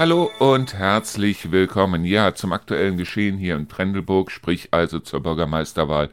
[0.00, 2.06] Hallo und herzlich willkommen.
[2.06, 6.08] Ja, zum aktuellen Geschehen hier in Trendelburg, sprich also zur Bürgermeisterwahl,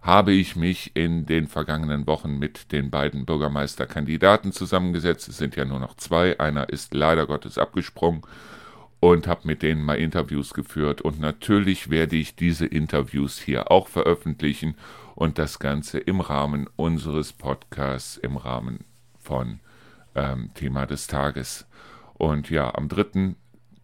[0.00, 5.28] habe ich mich in den vergangenen Wochen mit den beiden Bürgermeisterkandidaten zusammengesetzt.
[5.28, 6.38] Es sind ja nur noch zwei.
[6.38, 8.22] Einer ist leider Gottes abgesprungen
[9.00, 11.00] und habe mit denen mal Interviews geführt.
[11.00, 14.76] Und natürlich werde ich diese Interviews hier auch veröffentlichen
[15.16, 18.84] und das Ganze im Rahmen unseres Podcasts, im Rahmen
[19.18, 19.58] von
[20.14, 21.66] ähm, Thema des Tages.
[22.14, 23.34] Und ja, am 3.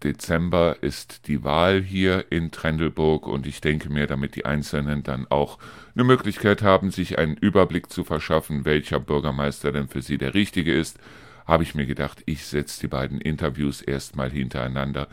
[0.03, 5.27] Dezember ist die Wahl hier in Trendelburg und ich denke mir, damit die Einzelnen dann
[5.29, 5.59] auch
[5.95, 10.73] eine Möglichkeit haben, sich einen Überblick zu verschaffen, welcher Bürgermeister denn für sie der richtige
[10.73, 10.99] ist,
[11.47, 15.09] habe ich mir gedacht, ich setze die beiden Interviews erstmal hintereinander.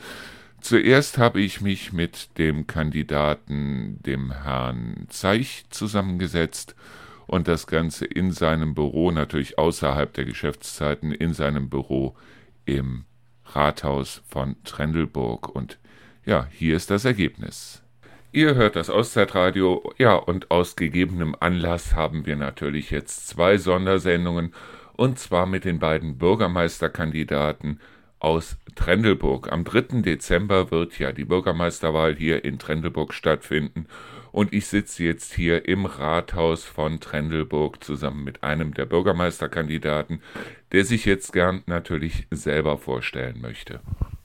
[0.61, 6.75] Zuerst habe ich mich mit dem Kandidaten, dem Herrn Zeich, zusammengesetzt
[7.27, 12.15] und das Ganze in seinem Büro, natürlich außerhalb der Geschäftszeiten, in seinem Büro
[12.65, 13.05] im
[13.45, 15.49] Rathaus von Trendelburg.
[15.49, 15.77] Und
[16.25, 17.81] ja, hier ist das Ergebnis.
[18.31, 24.53] Ihr hört das Auszeitradio, ja, und aus gegebenem Anlass haben wir natürlich jetzt zwei Sondersendungen,
[24.97, 27.79] und zwar mit den beiden Bürgermeisterkandidaten
[28.19, 29.51] aus Trendelburg.
[29.51, 30.01] Am 3.
[30.01, 33.87] Dezember wird ja die Bürgermeisterwahl hier in Trendelburg stattfinden
[34.35, 40.19] und ich sitze jetzt hier im Rathaus von Trendelburg zusammen mit einem der Bürgermeisterkandidaten,
[40.73, 43.79] der sich jetzt gern natürlich selber vorstellen möchte.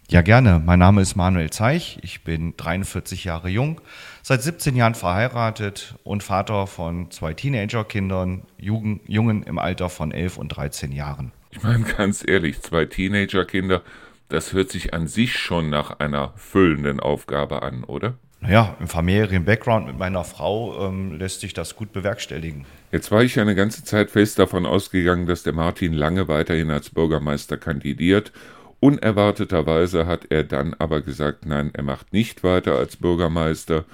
[0.09, 0.61] Ja, gerne.
[0.67, 2.01] Mein Name ist Manuel Zeich.
[2.03, 3.81] Ich bin 43 Jahre jung,
[4.21, 10.49] seit 17 Jahren verheiratet und Vater von zwei Teenagerkindern, Jungen im Alter von 11 und
[10.49, 11.31] 13 Jahren.
[11.53, 13.83] Ich meine ganz ehrlich, zwei Teenagerkinder,
[14.29, 18.15] das hört sich an sich schon nach einer füllenden Aufgabe an, oder?
[18.41, 22.65] Naja, im familiären Background mit meiner Frau ähm, lässt sich das gut bewerkstelligen.
[22.91, 26.91] Jetzt war ich eine ganze Zeit fest davon ausgegangen, dass der Martin Lange weiterhin als
[26.91, 28.33] Bürgermeister kandidiert.
[28.81, 33.85] Unerwarteterweise hat er dann aber gesagt, nein, er macht nicht weiter als Bürgermeister.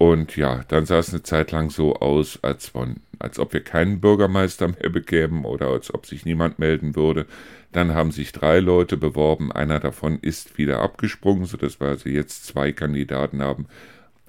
[0.00, 3.62] Und ja, dann sah es eine Zeit lang so aus, als, von, als ob wir
[3.62, 7.26] keinen Bürgermeister mehr bekämen oder als ob sich niemand melden würde.
[7.72, 9.52] Dann haben sich drei Leute beworben.
[9.52, 13.66] Einer davon ist wieder abgesprungen, sodass wir also jetzt zwei Kandidaten haben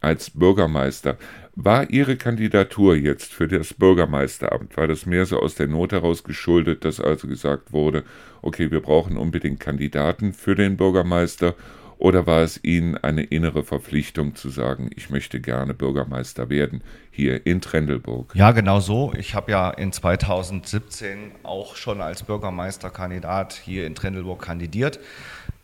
[0.02, 1.18] als Bürgermeister.
[1.56, 6.26] War Ihre Kandidatur jetzt für das Bürgermeisteramt, war das mehr so aus der Not heraus
[6.26, 8.04] geschuldet, dass also gesagt wurde,
[8.42, 11.56] okay, wir brauchen unbedingt Kandidaten für den Bürgermeister
[12.02, 17.46] oder war es Ihnen eine innere Verpflichtung zu sagen, ich möchte gerne Bürgermeister werden hier
[17.46, 18.34] in Trendelburg?
[18.34, 19.14] Ja, genau so.
[19.16, 25.00] Ich habe ja in 2017 auch schon als Bürgermeisterkandidat hier in Trendelburg kandidiert.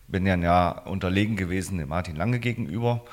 [0.07, 3.03] Bin ja, ja unterlegen gewesen dem Martin Lange gegenüber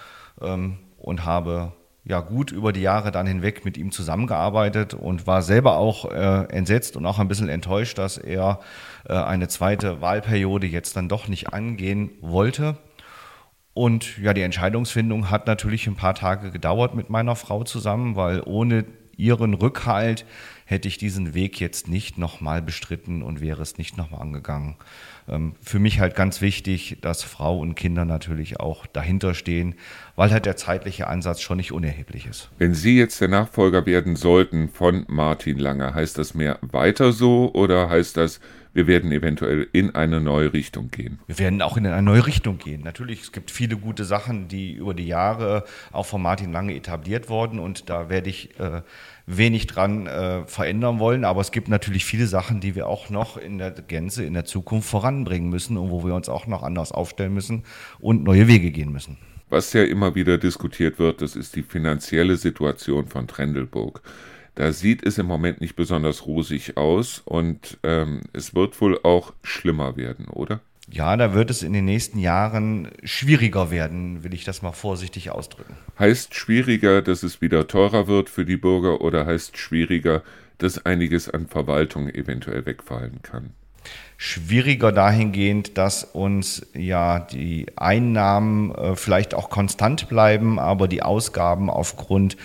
[0.42, 1.72] ähm, und habe
[2.04, 6.44] ja gut über die Jahre dann hinweg mit ihm zusammengearbeitet und war selber auch äh,
[6.50, 8.60] entsetzt und auch ein bisschen enttäuscht, dass er
[9.08, 12.76] äh, eine zweite Wahlperiode jetzt dann doch nicht angehen wollte.
[13.74, 18.40] Und ja, die Entscheidungsfindung hat natürlich ein paar Tage gedauert mit meiner Frau zusammen, weil
[18.44, 18.84] ohne
[19.16, 20.24] ihren Rückhalt
[20.66, 24.76] hätte ich diesen Weg jetzt nicht nochmal bestritten und wäre es nicht nochmal angegangen.
[25.28, 29.74] Ähm, für mich halt ganz wichtig, dass Frau und Kinder natürlich auch dahinter stehen,
[30.16, 32.50] weil halt der zeitliche Ansatz schon nicht unerheblich ist.
[32.58, 37.52] Wenn Sie jetzt der Nachfolger werden sollten von Martin Lange, heißt das mehr weiter so
[37.52, 38.40] oder heißt das,
[38.74, 41.20] wir werden eventuell in eine neue Richtung gehen.
[41.26, 42.82] Wir werden auch in eine neue Richtung gehen.
[42.82, 47.28] Natürlich, es gibt viele gute Sachen, die über die Jahre auch von Martin Lange etabliert
[47.28, 48.82] wurden und da werde ich äh,
[49.26, 51.24] wenig dran äh, verändern wollen.
[51.24, 54.44] Aber es gibt natürlich viele Sachen, die wir auch noch in der Gänze in der
[54.44, 57.62] Zukunft voranbringen müssen und wo wir uns auch noch anders aufstellen müssen
[58.00, 59.16] und neue Wege gehen müssen.
[59.50, 64.02] Was ja immer wieder diskutiert wird, das ist die finanzielle Situation von Trendelburg.
[64.54, 69.32] Da sieht es im Moment nicht besonders rosig aus und ähm, es wird wohl auch
[69.42, 70.60] schlimmer werden, oder?
[70.90, 75.30] Ja, da wird es in den nächsten Jahren schwieriger werden, will ich das mal vorsichtig
[75.30, 75.74] ausdrücken.
[75.98, 80.22] Heißt schwieriger, dass es wieder teurer wird für die Bürger oder heißt schwieriger,
[80.58, 83.54] dass einiges an Verwaltung eventuell wegfallen kann?
[84.16, 91.68] Schwieriger dahingehend, dass uns ja die Einnahmen äh, vielleicht auch konstant bleiben, aber die Ausgaben
[91.68, 92.36] aufgrund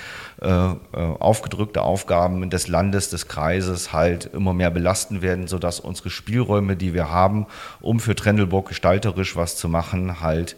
[0.41, 6.09] äh, äh, aufgedrückter Aufgaben des Landes, des Kreises halt immer mehr belasten werden, sodass unsere
[6.09, 7.45] Spielräume, die wir haben,
[7.81, 10.56] um für Trendelburg gestalterisch was zu machen, halt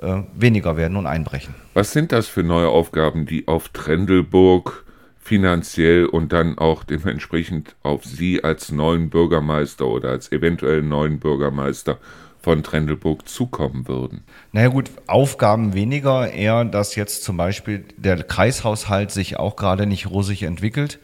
[0.00, 1.54] äh, weniger werden und einbrechen.
[1.74, 4.84] Was sind das für neue Aufgaben, die auf Trendelburg
[5.28, 11.98] finanziell und dann auch dementsprechend auf Sie als neuen Bürgermeister oder als eventuell neuen Bürgermeister
[12.40, 14.22] von Trendelburg zukommen würden?
[14.52, 20.08] Naja gut, Aufgaben weniger, eher, dass jetzt zum Beispiel der Kreishaushalt sich auch gerade nicht
[20.08, 20.98] rosig entwickelt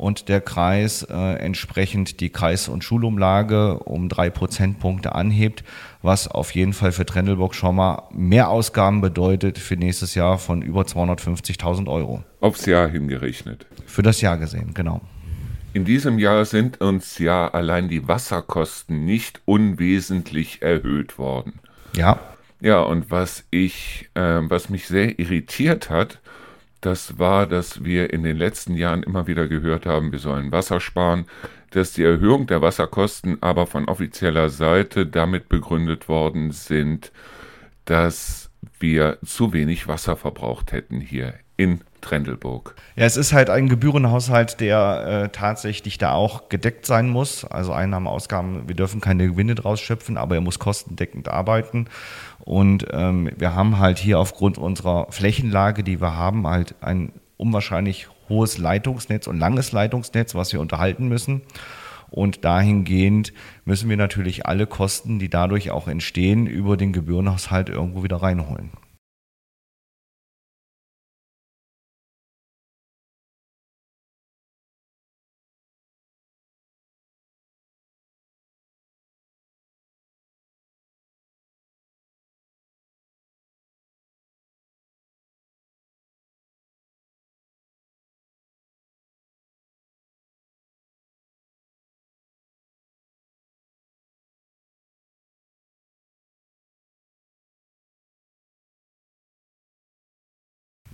[0.00, 5.62] und der Kreis äh, entsprechend die Kreis- und Schulumlage um drei Prozentpunkte anhebt,
[6.00, 10.62] was auf jeden Fall für Trendelburg schon mal mehr Ausgaben bedeutet für nächstes Jahr von
[10.62, 12.24] über 250.000 Euro.
[12.40, 13.66] Aufs Jahr hingerechnet.
[13.84, 15.02] Für das Jahr gesehen, genau.
[15.74, 21.60] In diesem Jahr sind uns ja allein die Wasserkosten nicht unwesentlich erhöht worden.
[21.94, 22.18] Ja.
[22.62, 26.20] Ja, und was ich, äh, was mich sehr irritiert hat,
[26.80, 30.80] das war, dass wir in den letzten Jahren immer wieder gehört haben, wir sollen Wasser
[30.80, 31.26] sparen,
[31.70, 37.12] dass die Erhöhung der Wasserkosten aber von offizieller Seite damit begründet worden sind,
[37.84, 42.74] dass wir zu wenig Wasser verbraucht hätten hier in Trendelburg.
[42.96, 47.44] Ja, es ist halt ein Gebührenhaushalt, der äh, tatsächlich da auch gedeckt sein muss.
[47.44, 51.88] Also Einnahmen, Ausgaben, wir dürfen keine Gewinne draus schöpfen, aber er muss kostendeckend arbeiten.
[52.44, 58.08] Und ähm, wir haben halt hier aufgrund unserer Flächenlage, die wir haben, halt ein unwahrscheinlich
[58.28, 61.42] hohes Leitungsnetz und langes Leitungsnetz, was wir unterhalten müssen.
[62.10, 63.32] Und dahingehend
[63.64, 68.70] müssen wir natürlich alle Kosten, die dadurch auch entstehen, über den Gebührenhaushalt irgendwo wieder reinholen.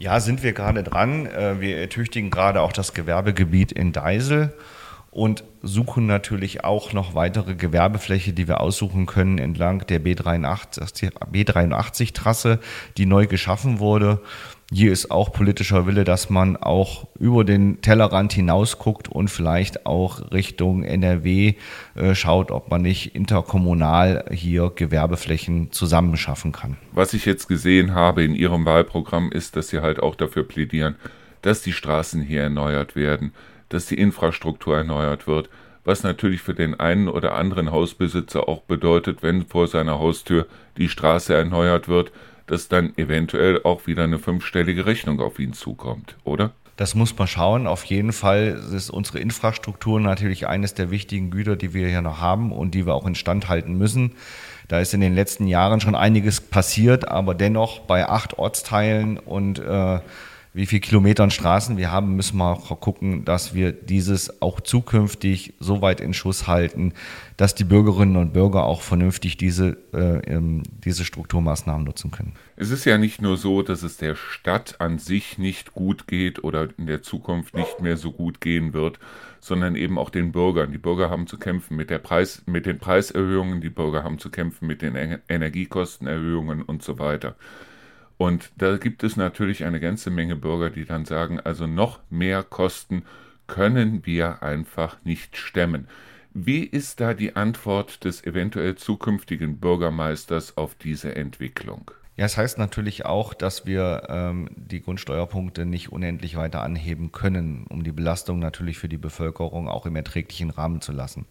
[0.06, 1.26] Ja, sind wir gerade dran.
[1.26, 4.52] Äh, wir ertüchtigen gerade auch das Gewerbegebiet in Deisel
[5.16, 12.60] und suchen natürlich auch noch weitere Gewerbefläche, die wir aussuchen können entlang der B83-Trasse,
[12.98, 14.20] die neu geschaffen wurde
[14.72, 19.86] hier ist auch politischer Wille, dass man auch über den Tellerrand hinaus guckt und vielleicht
[19.86, 21.54] auch Richtung NRW
[21.94, 26.78] äh, schaut, ob man nicht interkommunal hier Gewerbeflächen zusammenschaffen kann.
[26.92, 30.96] Was ich jetzt gesehen habe in Ihrem Wahlprogramm ist, dass Sie halt auch dafür plädieren,
[31.42, 33.32] dass die Straßen hier erneuert werden,
[33.68, 35.48] dass die Infrastruktur erneuert wird,
[35.84, 40.46] was natürlich für den einen oder anderen Hausbesitzer auch bedeutet, wenn vor seiner Haustür
[40.76, 42.12] die Straße erneuert wird,
[42.46, 46.52] dass dann eventuell auch wieder eine fünfstellige Rechnung auf ihn zukommt, oder?
[46.76, 47.66] Das muss man schauen.
[47.66, 52.20] Auf jeden Fall ist unsere Infrastruktur natürlich eines der wichtigen Güter, die wir hier noch
[52.20, 54.12] haben und die wir auch instand halten müssen.
[54.68, 59.58] Da ist in den letzten Jahren schon einiges passiert, aber dennoch bei acht Ortsteilen und
[59.58, 60.00] äh,
[60.56, 65.52] wie viele Kilometern Straßen wir haben, müssen wir auch gucken, dass wir dieses auch zukünftig
[65.60, 66.94] so weit in Schuss halten,
[67.36, 72.32] dass die Bürgerinnen und Bürger auch vernünftig diese, äh, ähm, diese Strukturmaßnahmen nutzen können.
[72.56, 76.42] Es ist ja nicht nur so, dass es der Stadt an sich nicht gut geht
[76.42, 78.98] oder in der Zukunft nicht mehr so gut gehen wird,
[79.40, 80.72] sondern eben auch den Bürgern.
[80.72, 84.30] Die Bürger haben zu kämpfen mit, der Preis, mit den Preiserhöhungen, die Bürger haben zu
[84.30, 84.96] kämpfen mit den
[85.28, 87.36] Energiekostenerhöhungen und so weiter.
[88.18, 92.42] Und da gibt es natürlich eine ganze Menge Bürger, die dann sagen, also noch mehr
[92.42, 93.02] Kosten
[93.46, 95.88] können wir einfach nicht stemmen.
[96.32, 101.90] Wie ist da die Antwort des eventuell zukünftigen Bürgermeisters auf diese Entwicklung?
[102.16, 107.12] Ja, es das heißt natürlich auch, dass wir ähm, die Grundsteuerpunkte nicht unendlich weiter anheben
[107.12, 111.26] können, um die Belastung natürlich für die Bevölkerung auch im erträglichen Rahmen zu lassen.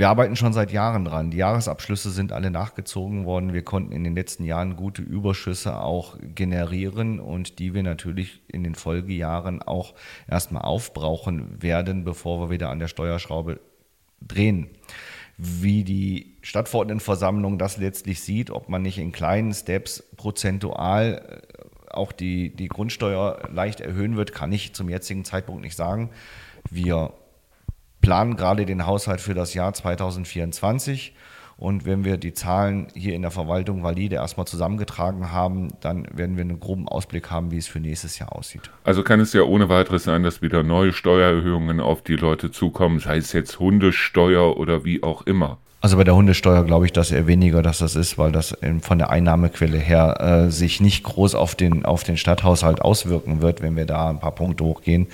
[0.00, 1.30] Wir arbeiten schon seit Jahren dran.
[1.30, 3.52] Die Jahresabschlüsse sind alle nachgezogen worden.
[3.52, 8.64] Wir konnten in den letzten Jahren gute Überschüsse auch generieren und die wir natürlich in
[8.64, 9.92] den Folgejahren auch
[10.26, 13.60] erstmal aufbrauchen werden, bevor wir wieder an der Steuerschraube
[14.22, 14.70] drehen.
[15.36, 22.12] Wie die Stadtverordnetenversammlung das letztlich sieht, ob man nicht in kleinen Steps prozentual äh, auch
[22.12, 26.08] die, die Grundsteuer leicht erhöhen wird, kann ich zum jetzigen Zeitpunkt nicht sagen.
[26.70, 27.12] Wir
[28.00, 31.14] planen gerade den Haushalt für das Jahr 2024.
[31.60, 36.36] Und wenn wir die Zahlen hier in der Verwaltung valide erstmal zusammengetragen haben, dann werden
[36.36, 38.70] wir einen groben Ausblick haben, wie es für nächstes Jahr aussieht.
[38.82, 42.98] Also kann es ja ohne weiteres sein, dass wieder neue Steuererhöhungen auf die Leute zukommen,
[42.98, 45.58] sei es jetzt Hundesteuer oder wie auch immer.
[45.82, 48.98] Also bei der Hundesteuer glaube ich, dass eher weniger, dass das ist, weil das von
[48.98, 53.76] der Einnahmequelle her äh, sich nicht groß auf den, auf den Stadthaushalt auswirken wird, wenn
[53.76, 55.06] wir da ein paar Punkte hochgehen.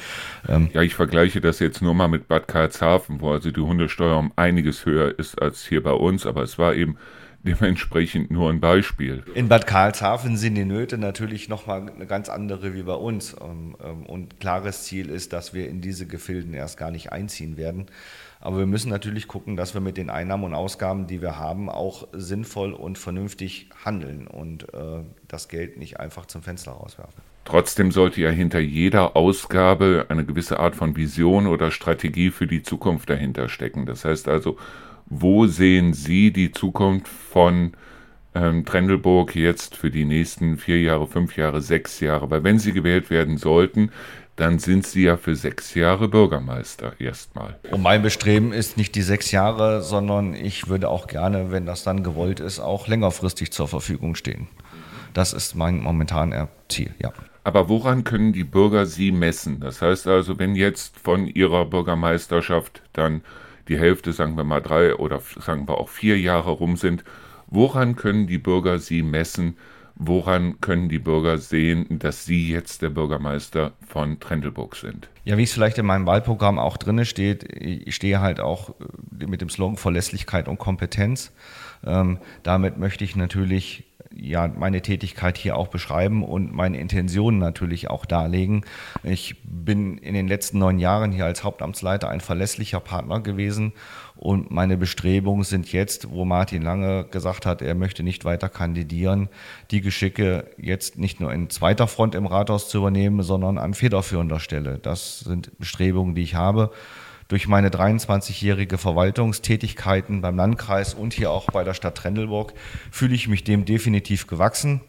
[0.49, 4.19] Ähm ja, ich vergleiche das jetzt nur mal mit Bad Karlshafen, wo also die Hundesteuer
[4.19, 6.97] um einiges höher ist als hier bei uns, aber es war eben
[7.47, 9.23] dementsprechend nur ein Beispiel.
[9.35, 13.37] In Bad Karlshafen sind die Nöte natürlich nochmal eine ganz andere wie bei uns.
[13.41, 17.57] Ähm, ähm, und klares Ziel ist, dass wir in diese Gefilden erst gar nicht einziehen
[17.57, 17.87] werden.
[18.47, 21.69] Aber wir müssen natürlich gucken, dass wir mit den Einnahmen und Ausgaben, die wir haben,
[21.69, 27.21] auch sinnvoll und vernünftig handeln und äh, das Geld nicht einfach zum Fenster rauswerfen.
[27.45, 32.63] Trotzdem sollte ja hinter jeder Ausgabe eine gewisse Art von Vision oder Strategie für die
[32.63, 33.85] Zukunft dahinter stecken.
[33.85, 34.57] Das heißt also,
[35.07, 37.73] wo sehen Sie die Zukunft von
[38.37, 42.31] ähm, Trendelburg jetzt für die nächsten vier Jahre, fünf Jahre, sechs Jahre?
[42.31, 43.91] Weil wenn Sie gewählt werden sollten,
[44.37, 47.59] dann sind Sie ja für sechs Jahre Bürgermeister erstmal.
[47.71, 51.85] Und mein Bestreben ist nicht die sechs Jahre, sondern ich würde auch gerne, wenn das
[51.85, 54.49] dann gewollt ist, auch längerfristig zur Verfügung stehen.
[55.15, 57.13] Das ist mein momentaner Ziel, ja.
[57.43, 59.61] Aber woran können die Bürger Sie messen?
[59.61, 63.23] Das heißt also, wenn jetzt von Ihrer Bürgermeisterschaft dann
[63.69, 67.05] die Hälfte, sagen wir mal drei oder sagen wir auch vier Jahre rum sind,
[67.47, 69.57] woran können die Bürger Sie messen?
[69.99, 75.09] Woran können die Bürger sehen, dass Sie jetzt der Bürgermeister von Trendelburg sind?
[75.25, 78.75] Ja, wie es vielleicht in meinem Wahlprogramm auch drin steht, ich stehe halt auch
[79.11, 81.33] mit dem Slogan Verlässlichkeit und Kompetenz.
[81.83, 83.85] Ähm, damit möchte ich natürlich
[84.15, 88.65] ja, meine Tätigkeit hier auch beschreiben und meine Intentionen natürlich auch darlegen.
[89.03, 93.73] Ich bin in den letzten neun Jahren hier als Hauptamtsleiter ein verlässlicher Partner gewesen
[94.17, 99.29] und meine Bestrebungen sind jetzt, wo Martin Lange gesagt hat, er möchte nicht weiter kandidieren,
[99.71, 104.41] die Geschicke jetzt nicht nur in zweiter Front im Rathaus zu übernehmen, sondern an federführender
[104.41, 104.79] Stelle.
[104.79, 106.71] Das sind Bestrebungen, die ich habe
[107.29, 112.55] durch meine 23-jährige Verwaltungstätigkeiten beim Landkreis und hier auch bei der Stadt Trendelburg
[112.91, 114.81] fühle ich mich dem definitiv gewachsen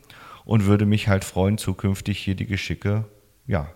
[0.46, 3.06] und würde mich halt freuen, zukünftig hier die Geschicke
[3.48, 3.70] ja,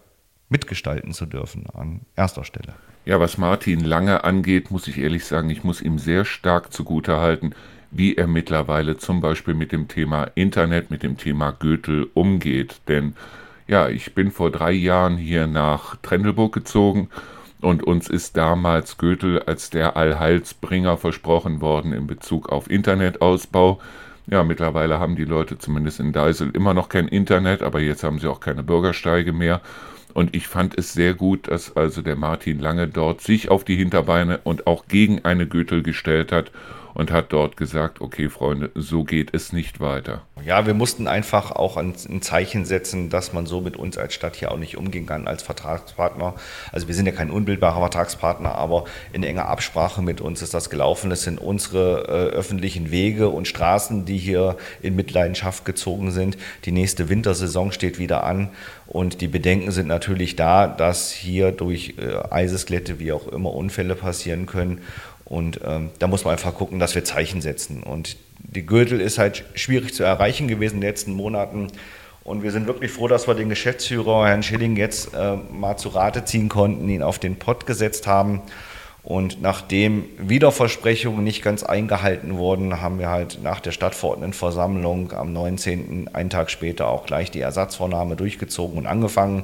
[0.50, 2.76] mitgestalten zu dürfen an erster Stelle.
[3.04, 7.56] Ja, was Martin Lange angeht, muss ich ehrlich sagen, ich muss ihm sehr stark zugutehalten,
[7.90, 12.80] wie er mittlerweile zum Beispiel mit dem Thema Internet, mit dem Thema Goethe umgeht.
[12.88, 13.16] Denn
[13.68, 17.10] ja, ich bin vor drei Jahren hier nach Trendelburg gezogen
[17.60, 23.80] und uns ist damals Goethe als der Allheilsbringer versprochen worden in Bezug auf Internetausbau.
[24.28, 28.20] Ja, mittlerweile haben die Leute zumindest in Deisel immer noch kein Internet, aber jetzt haben
[28.20, 29.60] sie auch keine Bürgersteige mehr.
[30.14, 33.76] Und ich fand es sehr gut, dass also der Martin Lange dort sich auf die
[33.76, 36.52] Hinterbeine und auch gegen eine Götel gestellt hat
[36.94, 40.22] und hat dort gesagt, okay Freunde, so geht es nicht weiter.
[40.46, 44.36] Ja, wir mussten einfach auch ein, Zeichen setzen, dass man so mit uns als Stadt
[44.36, 46.36] hier auch nicht umgehen kann als Vertragspartner.
[46.72, 50.70] Also wir sind ja kein unbildbarer Vertragspartner, aber in enger Absprache mit uns ist das
[50.70, 51.12] gelaufen.
[51.12, 56.38] Es sind unsere äh, öffentlichen Wege und Straßen, die hier in Mitleidenschaft gezogen sind.
[56.66, 58.50] Die nächste Wintersaison steht wieder an
[58.88, 63.96] und die Bedenken sind natürlich da, dass hier durch äh, Eisesglätte, wie auch immer, Unfälle
[63.96, 64.82] passieren können.
[65.32, 67.84] Und ähm, da muss man einfach gucken, dass wir Zeichen setzen.
[67.84, 71.68] Und die Gürtel ist halt schwierig zu erreichen gewesen in den letzten Monaten.
[72.26, 75.88] Und wir sind wirklich froh, dass wir den Geschäftsführer, Herrn Schilling, jetzt äh, mal zu
[75.88, 78.42] Rate ziehen konnten, ihn auf den Pott gesetzt haben.
[79.04, 86.10] Und nachdem Wiederversprechungen nicht ganz eingehalten wurden, haben wir halt nach der Stadtverordnetenversammlung am 19.,
[86.12, 89.44] einen Tag später, auch gleich die Ersatzvornahme durchgezogen und angefangen.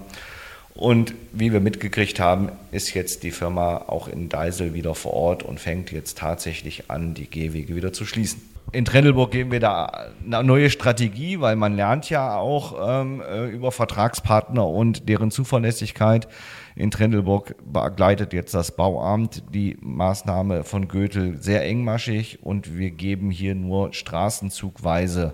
[0.78, 5.42] Und wie wir mitgekriegt haben, ist jetzt die Firma auch in Deisel wieder vor Ort
[5.42, 8.42] und fängt jetzt tatsächlich an, die Gehwege wieder zu schließen.
[8.74, 13.48] In Trendelburg geben wir da eine neue Strategie, weil man lernt ja auch ähm, äh,
[13.48, 16.28] über Vertragspartner und deren Zuverlässigkeit.
[16.76, 23.32] In Trendelburg begleitet jetzt das Bauamt die Maßnahme von Götel sehr engmaschig und wir geben
[23.32, 25.34] hier nur straßenzugweise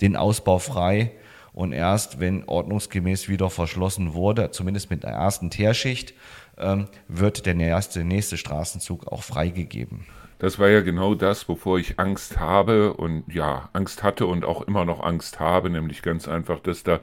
[0.00, 1.10] den Ausbau frei
[1.56, 6.12] und erst, wenn ordnungsgemäß wieder verschlossen wurde, zumindest mit der ersten Teerschicht,
[6.58, 10.04] ähm, wird der nächste, nächste Straßenzug auch freigegeben.
[10.38, 14.60] Das war ja genau das, wovor ich Angst habe und ja, Angst hatte und auch
[14.60, 17.00] immer noch Angst habe, nämlich ganz einfach, dass da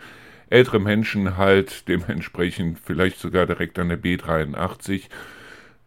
[0.52, 5.10] ältere Menschen halt dementsprechend vielleicht sogar direkt an der B83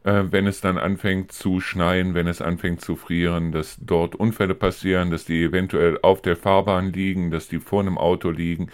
[0.07, 4.55] äh, wenn es dann anfängt zu schneien, wenn es anfängt zu frieren, dass dort Unfälle
[4.55, 8.69] passieren, dass die eventuell auf der Fahrbahn liegen, dass die vor einem Auto liegen,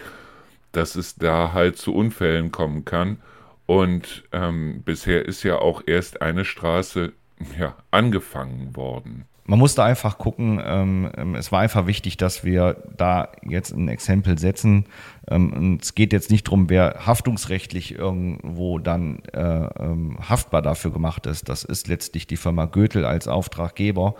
[0.71, 3.17] dass es da halt zu Unfällen kommen kann.
[3.65, 7.13] Und ähm, bisher ist ja auch erst eine Straße
[7.59, 12.77] ja, angefangen worden man musste einfach gucken, ähm, ähm, es war einfach wichtig, dass wir
[12.95, 14.85] da jetzt ein Exempel setzen.
[15.27, 21.25] Ähm, es geht jetzt nicht darum, wer haftungsrechtlich irgendwo dann äh, ähm, haftbar dafür gemacht
[21.25, 21.49] ist.
[21.49, 24.15] Das ist letztlich die Firma Götel als Auftraggeber.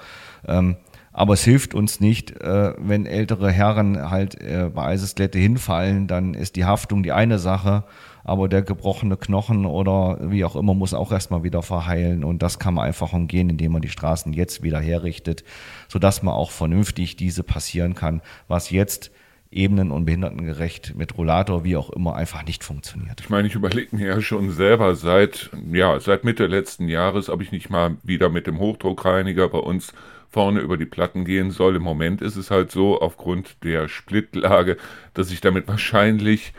[0.46, 0.76] Ähm,
[1.14, 6.34] aber es hilft uns nicht, äh, wenn ältere Herren halt äh, bei Eisesglätte hinfallen, dann
[6.34, 7.84] ist die Haftung die eine Sache
[8.24, 12.60] aber der gebrochene Knochen oder wie auch immer muss auch erstmal wieder verheilen und das
[12.60, 15.44] kann man einfach umgehen, indem man die Straßen jetzt wieder herrichtet,
[15.88, 19.12] sodass man auch vernünftig diese passieren kann, was jetzt
[19.54, 23.22] ebenen- und behindertengerecht mit Rollator, wie auch immer, einfach nicht funktioniert.
[23.22, 27.42] Ich meine, ich überlege mir ja schon selber seit, ja, seit Mitte letzten Jahres, ob
[27.42, 29.94] ich nicht mal wieder mit dem Hochdruckreiniger bei uns
[30.30, 31.76] vorne über die Platten gehen soll.
[31.76, 34.78] Im Moment ist es halt so, aufgrund der Splitlage,
[35.14, 36.54] dass ich damit wahrscheinlich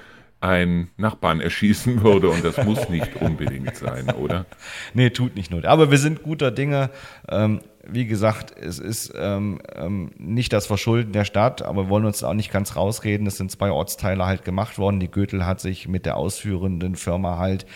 [0.45, 4.47] einen Nachbarn erschießen würde und das muss nicht unbedingt sein, oder?
[4.93, 5.65] Nee, tut nicht nur.
[5.65, 6.91] Aber wir sind guter Dinge.
[7.29, 12.05] Ähm, wie gesagt, es ist ähm, ähm, nicht das Verschulden der Stadt, aber wir wollen
[12.05, 13.27] uns auch nicht ganz rausreden.
[13.27, 15.01] Es sind zwei Ortsteile halt gemacht worden.
[15.01, 17.67] Die Götel hat sich mit der ausführenden Firma halt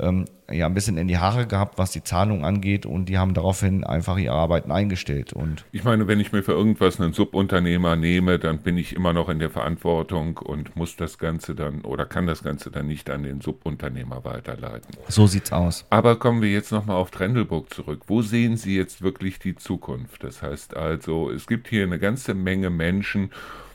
[0.00, 3.34] ähm, ja ein bisschen in die Haare gehabt, was die Zahlung angeht und die haben
[3.34, 5.32] daraufhin einfach ihre Arbeiten eingestellt.
[5.32, 9.12] Und ich meine, wenn ich mir für irgendwas einen Subunternehmer nehme, dann bin ich immer
[9.12, 13.10] noch in der Verantwortung und muss das Ganze dann oder kann das Ganze dann nicht
[13.10, 14.88] an den Subunternehmer weiterleiten.
[15.08, 15.84] So sieht's aus.
[15.90, 18.02] Aber kommen wir jetzt nochmal auf Trendelburg zurück.
[18.06, 20.24] Wo sehen Sie jetzt wirklich die Zukunft?
[20.24, 23.30] Das heißt also, es gibt hier eine ganze Menge Menschen,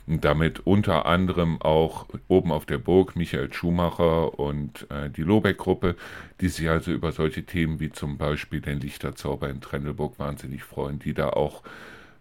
[0.06, 5.96] und damit unter anderem auch oben auf der Burg Michael Schumacher und äh, die Lobeck-Gruppe,
[6.40, 10.98] die sich also über solche Themen wie zum Beispiel den Lichterzauber in Trendelburg wahnsinnig freuen,
[10.98, 11.62] die da auch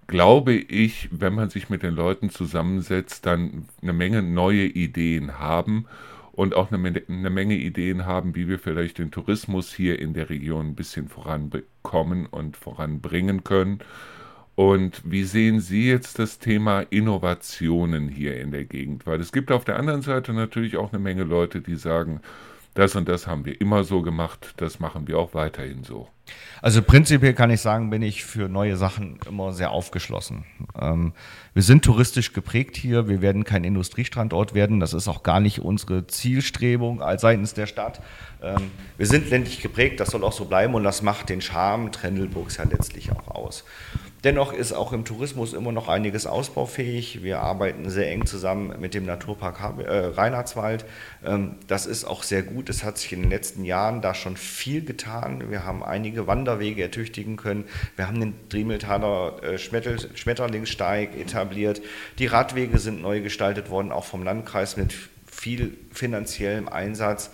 [0.07, 5.85] glaube ich, wenn man sich mit den Leuten zusammensetzt, dann eine Menge neue Ideen haben
[6.33, 10.29] und auch eine, eine, Menge Ideen haben, wie wir vielleicht den Tourismus hier in der
[10.29, 13.79] Region ein bisschen voranbekommen und voranbringen können.
[14.55, 19.07] Und wie sehen Sie jetzt das Thema Innovationen hier in der Gegend?
[19.07, 22.21] Weil es gibt auf der anderen Seite natürlich auch eine Menge Leute, die sagen,
[22.75, 26.07] das und das haben wir immer so gemacht, das machen wir auch weiterhin so.
[26.61, 30.45] Also prinzipiell kann ich sagen, bin ich für neue Sachen immer sehr aufgeschlossen.
[30.79, 31.13] Ähm,
[31.53, 35.59] wir sind touristisch geprägt hier, wir werden kein Industriestandort werden, das ist auch gar nicht
[35.59, 38.01] unsere Zielstrebung seitens der Stadt.
[38.41, 41.91] Ähm, wir sind ländlich geprägt, das soll auch so bleiben und das macht den Charme
[41.91, 43.65] Trendelburgs ja letztlich auch aus.
[44.23, 47.23] Dennoch ist auch im Tourismus immer noch einiges ausbaufähig.
[47.23, 50.85] Wir arbeiten sehr eng zusammen mit dem Naturpark äh, Reinhardswald.
[51.25, 52.69] Ähm, das ist auch sehr gut.
[52.69, 55.49] Es hat sich in den letzten Jahren da schon viel getan.
[55.49, 57.65] Wir haben einige Wanderwege ertüchtigen können.
[57.97, 61.81] Wir haben den Driemeltaler äh, Schmetterlingssteig etabliert.
[62.17, 64.93] Die Radwege sind neu gestaltet worden, auch vom Landkreis mit
[65.25, 67.29] viel finanziellem Einsatz.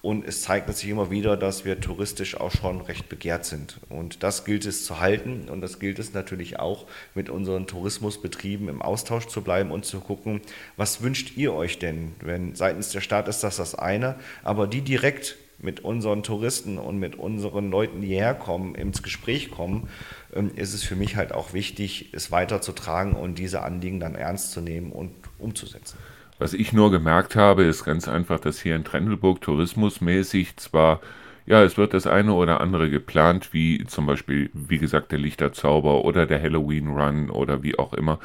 [0.00, 3.80] Und es zeigt sich immer wieder, dass wir touristisch auch schon recht begehrt sind.
[3.88, 5.48] Und das gilt es zu halten.
[5.48, 10.00] Und das gilt es natürlich auch, mit unseren Tourismusbetrieben im Austausch zu bleiben und zu
[10.00, 10.40] gucken,
[10.76, 12.12] was wünscht ihr euch denn?
[12.20, 16.98] Wenn seitens der Stadt ist das das eine, aber die direkt mit unseren Touristen und
[16.98, 19.88] mit unseren Leuten, die hierher kommen, ins Gespräch kommen,
[20.32, 24.52] ähm, ist es für mich halt auch wichtig, es weiterzutragen und diese Anliegen dann ernst
[24.52, 25.98] zu nehmen und umzusetzen.
[26.38, 31.00] Was ich nur gemerkt habe, ist ganz einfach, dass hier in Trendelburg tourismusmäßig zwar,
[31.46, 36.04] ja, es wird das eine oder andere geplant, wie zum Beispiel, wie gesagt, der Lichterzauber
[36.04, 38.20] oder der Halloween Run oder wie auch immer,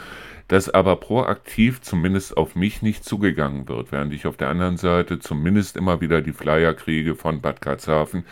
[0.47, 5.17] dass aber proaktiv zumindest auf mich nicht zugegangen wird, während ich auf der anderen Seite
[5.17, 8.26] zumindest immer wieder die Flyer kriege von Bad Karlshafen,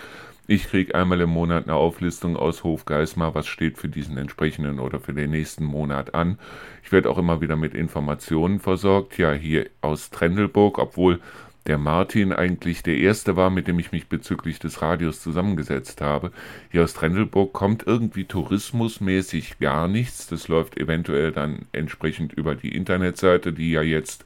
[0.51, 4.99] ich kriege einmal im Monat eine Auflistung aus Hofgeismar, was steht für diesen entsprechenden oder
[4.99, 6.37] für den nächsten Monat an.
[6.83, 9.17] Ich werde auch immer wieder mit Informationen versorgt.
[9.17, 11.21] Ja, hier aus Trendelburg, obwohl
[11.67, 16.33] der Martin eigentlich der erste war, mit dem ich mich bezüglich des Radios zusammengesetzt habe.
[16.69, 20.27] Hier aus Trendelburg kommt irgendwie tourismusmäßig gar nichts.
[20.27, 24.25] Das läuft eventuell dann entsprechend über die Internetseite, die ja jetzt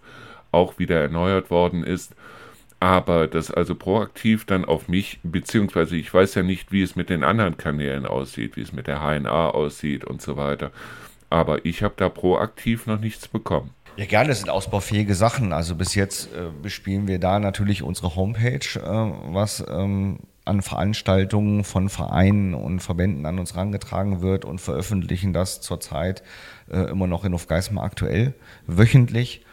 [0.52, 2.16] auch wieder erneuert worden ist
[2.86, 7.10] aber das also proaktiv dann auf mich, beziehungsweise ich weiß ja nicht, wie es mit
[7.10, 10.70] den anderen Kanälen aussieht, wie es mit der HNA aussieht und so weiter.
[11.32, 13.72] Aber ich habe da proaktiv noch nichts bekommen.
[13.98, 15.52] Ja, gerne, das sind ausbaufähige Sachen.
[15.52, 21.64] Also bis jetzt äh, bespielen wir da natürlich unsere Homepage, äh, was ähm, an Veranstaltungen
[21.64, 26.22] von Vereinen und Verbänden an uns herangetragen wird und veröffentlichen das zurzeit
[26.70, 28.36] äh, immer noch in Aufgeismar aktuell
[28.68, 29.44] wöchentlich.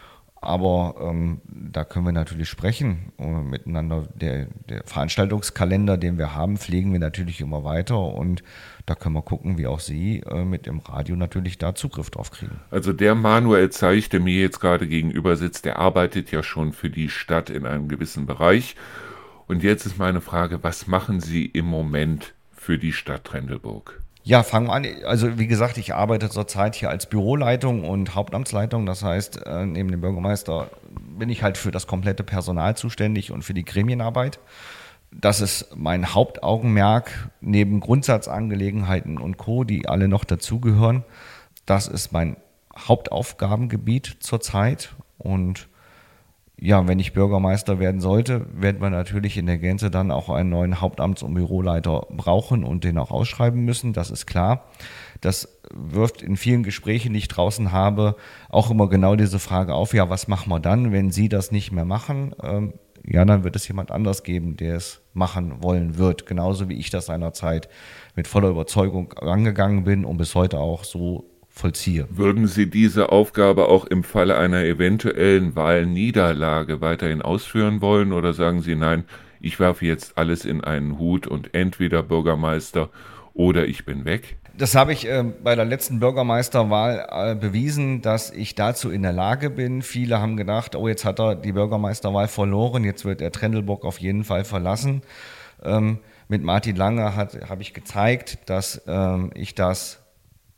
[0.42, 4.08] Aber ähm, da können wir natürlich sprechen äh, miteinander.
[4.14, 8.42] Der, der, Veranstaltungskalender, den wir haben, pflegen wir natürlich immer weiter und
[8.84, 12.32] da können wir gucken, wie auch Sie äh, mit dem Radio natürlich da Zugriff drauf
[12.32, 12.58] kriegen.
[12.72, 16.90] Also der Manuel Zeich, der mir jetzt gerade gegenüber sitzt, der arbeitet ja schon für
[16.90, 18.74] die Stadt in einem gewissen Bereich.
[19.46, 24.01] Und jetzt ist meine Frage, was machen Sie im Moment für die Stadt Trendelburg?
[24.24, 24.86] Ja, fangen wir an.
[25.04, 28.86] Also wie gesagt, ich arbeite zurzeit hier als Büroleitung und Hauptamtsleitung.
[28.86, 30.70] Das heißt, äh, neben dem Bürgermeister
[31.18, 34.38] bin ich halt für das komplette Personal zuständig und für die Gremienarbeit.
[35.10, 41.04] Das ist mein Hauptaugenmerk neben Grundsatzangelegenheiten und Co., die alle noch dazugehören.
[41.66, 42.36] Das ist mein
[42.76, 45.68] Hauptaufgabengebiet zurzeit und
[46.64, 50.50] ja, wenn ich Bürgermeister werden sollte, werden wir natürlich in der Gänze dann auch einen
[50.50, 53.92] neuen Hauptamts- und Büroleiter brauchen und den auch ausschreiben müssen.
[53.92, 54.70] Das ist klar.
[55.20, 58.14] Das wirft in vielen Gesprächen, die ich draußen habe,
[58.48, 61.72] auch immer genau diese Frage auf, ja, was machen wir dann, wenn Sie das nicht
[61.72, 62.32] mehr machen?
[62.40, 66.26] Ähm, ja, dann wird es jemand anders geben, der es machen wollen wird.
[66.26, 67.68] Genauso wie ich das seinerzeit
[68.14, 71.31] mit voller Überzeugung angegangen bin und bis heute auch so
[71.62, 72.06] vollziehe.
[72.10, 78.62] Würden Sie diese Aufgabe auch im Falle einer eventuellen Wahlniederlage weiterhin ausführen wollen oder sagen
[78.62, 79.04] Sie nein,
[79.40, 82.90] ich werfe jetzt alles in einen Hut und entweder Bürgermeister
[83.32, 84.36] oder ich bin weg?
[84.58, 89.12] Das habe ich äh, bei der letzten Bürgermeisterwahl äh, bewiesen, dass ich dazu in der
[89.12, 89.82] Lage bin.
[89.82, 93.98] Viele haben gedacht, oh, jetzt hat er die Bürgermeisterwahl verloren, jetzt wird er Trendelburg auf
[93.98, 95.02] jeden Fall verlassen.
[95.62, 95.98] Ähm,
[96.28, 100.01] mit Martin Lange habe ich gezeigt, dass ähm, ich das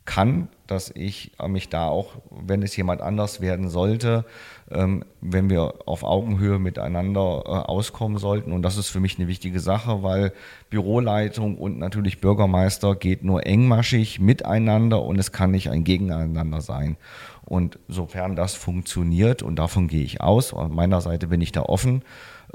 [0.05, 4.25] kann, dass ich mich da auch, wenn es jemand anders werden sollte,
[4.71, 8.53] ähm, wenn wir auf Augenhöhe miteinander äh, auskommen sollten.
[8.53, 10.33] Und das ist für mich eine wichtige Sache, weil
[10.71, 16.97] Büroleitung und natürlich Bürgermeister geht nur engmaschig miteinander und es kann nicht ein Gegeneinander sein.
[17.45, 21.63] Und sofern das funktioniert, und davon gehe ich aus, von meiner Seite bin ich da
[21.63, 22.03] offen,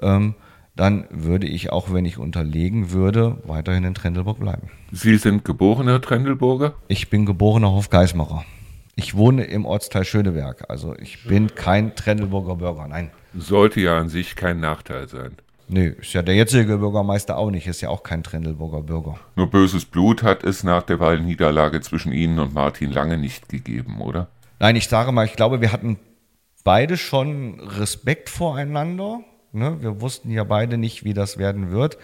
[0.01, 0.35] ähm,
[0.79, 4.69] dann würde ich, auch wenn ich unterlegen würde, weiterhin in Trendelburg bleiben.
[4.91, 6.73] Sie sind geborener Trendelburger?
[6.87, 8.45] Ich bin geborener Hofgeismacher.
[8.95, 10.69] Ich wohne im Ortsteil Schöneberg.
[10.69, 13.11] Also ich bin kein Trendelburger Bürger, nein.
[13.37, 15.31] Sollte ja an sich kein Nachteil sein.
[15.67, 19.19] Nee, ist ja der jetzige Bürgermeister auch nicht, ist ja auch kein Trendelburger Bürger.
[19.35, 24.01] Nur böses Blut hat es nach der Wahlniederlage zwischen Ihnen und Martin Lange nicht gegeben,
[24.01, 24.29] oder?
[24.59, 25.99] Nein, ich sage mal, ich glaube, wir hatten
[26.63, 29.19] beide schon Respekt voreinander.
[29.51, 29.81] Ne?
[29.81, 31.97] Wir wussten ja beide nicht, wie das werden wird.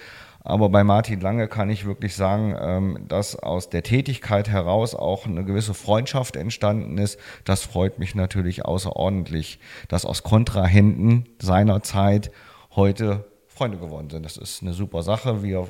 [0.45, 5.25] Aber bei Martin Lange kann ich wirklich sagen, ähm, dass aus der Tätigkeit heraus auch
[5.25, 7.19] eine gewisse Freundschaft entstanden ist.
[7.45, 12.31] Das freut mich natürlich außerordentlich, dass aus Kontrahenten seiner Zeit
[12.75, 14.23] heute Freunde geworden sind.
[14.23, 15.41] Das ist eine super Sache.
[15.41, 15.67] Wir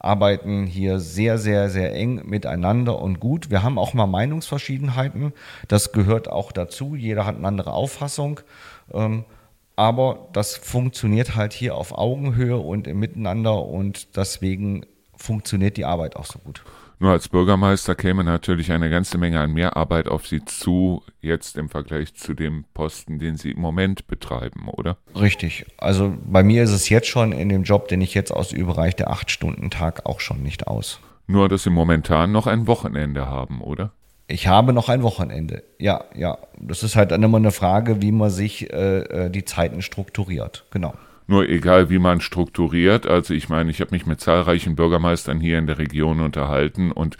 [0.00, 3.50] arbeiten hier sehr, sehr, sehr eng miteinander und gut.
[3.50, 5.34] Wir haben auch mal Meinungsverschiedenheiten.
[5.68, 6.96] Das gehört auch dazu.
[6.96, 8.40] Jeder hat eine andere Auffassung.
[9.76, 16.16] Aber das funktioniert halt hier auf Augenhöhe und im Miteinander und deswegen funktioniert die Arbeit
[16.16, 16.62] auch so gut.
[16.98, 21.68] Nur als Bürgermeister käme natürlich eine ganze Menge an Mehrarbeit auf Sie zu, jetzt im
[21.68, 24.96] Vergleich zu dem Posten, den Sie im Moment betreiben, oder?
[25.14, 25.66] Richtig.
[25.76, 28.98] Also bei mir ist es jetzt schon in dem Job, den ich jetzt ausübe, reicht
[29.00, 31.00] der Acht-Stunden-Tag auch schon nicht aus.
[31.26, 33.92] Nur, dass Sie momentan noch ein Wochenende haben, oder?
[34.28, 35.62] Ich habe noch ein Wochenende.
[35.78, 36.38] Ja, ja.
[36.58, 40.64] Das ist halt dann immer eine Frage, wie man sich äh, äh, die Zeiten strukturiert.
[40.70, 40.94] Genau.
[41.28, 43.06] Nur egal, wie man strukturiert.
[43.06, 47.16] Also ich meine, ich habe mich mit zahlreichen Bürgermeistern hier in der Region unterhalten und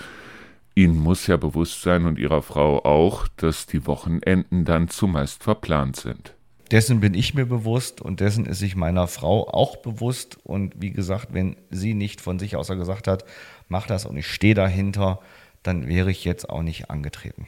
[0.74, 5.96] Ihnen muss ja bewusst sein und Ihrer Frau auch, dass die Wochenenden dann zumeist verplant
[5.96, 6.34] sind.
[6.70, 10.38] Dessen bin ich mir bewusst und dessen ist sich meiner Frau auch bewusst.
[10.42, 13.24] Und wie gesagt, wenn sie nicht von sich aus gesagt hat,
[13.68, 15.20] mach das und ich stehe dahinter,
[15.66, 17.46] dann wäre ich jetzt auch nicht angetreten.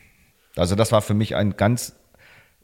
[0.57, 1.94] Also das war für mich ein ganz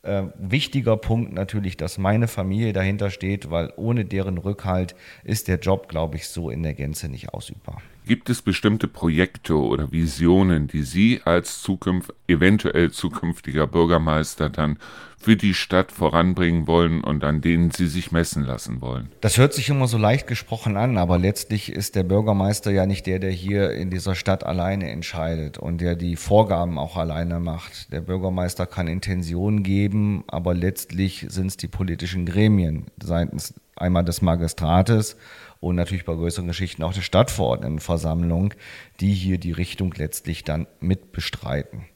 [0.02, 5.58] äh, wichtiger Punkt natürlich, dass meine Familie dahinter steht, weil ohne deren Rückhalt ist der
[5.58, 7.80] Job, glaube ich, so in der Gänze nicht ausübbar.
[8.06, 14.78] Gibt es bestimmte Projekte oder Visionen, die Sie als Zukunft, eventuell zukünftiger Bürgermeister dann
[15.16, 19.08] für die Stadt voranbringen wollen und an denen Sie sich messen lassen wollen?
[19.22, 23.06] Das hört sich immer so leicht gesprochen an, aber letztlich ist der Bürgermeister ja nicht
[23.06, 27.90] der, der hier in dieser Stadt alleine entscheidet und der die Vorgaben auch alleine macht.
[27.90, 34.20] Der Bürgermeister kann Intentionen geben, aber letztlich sind es die politischen Gremien seitens einmal des
[34.20, 35.16] Magistrates
[35.64, 38.54] und natürlich bei größeren Geschichten auch der Stadtverordnetenversammlung,
[39.00, 41.86] die hier die Richtung letztlich dann mit bestreiten.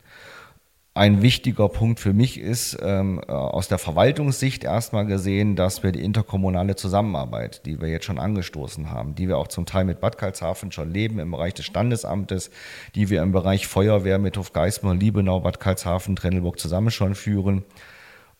[0.94, 5.92] Ein wichtiger Punkt für mich ist ähm, äh, aus der Verwaltungssicht erstmal gesehen, dass wir
[5.92, 10.00] die interkommunale Zusammenarbeit, die wir jetzt schon angestoßen haben, die wir auch zum Teil mit
[10.00, 12.50] Bad Karlshafen schon leben im Bereich des Standesamtes,
[12.96, 17.64] die wir im Bereich Feuerwehr mit Hofgeismar, Liebenau, Bad Karlshafen, Trennelburg zusammen schon führen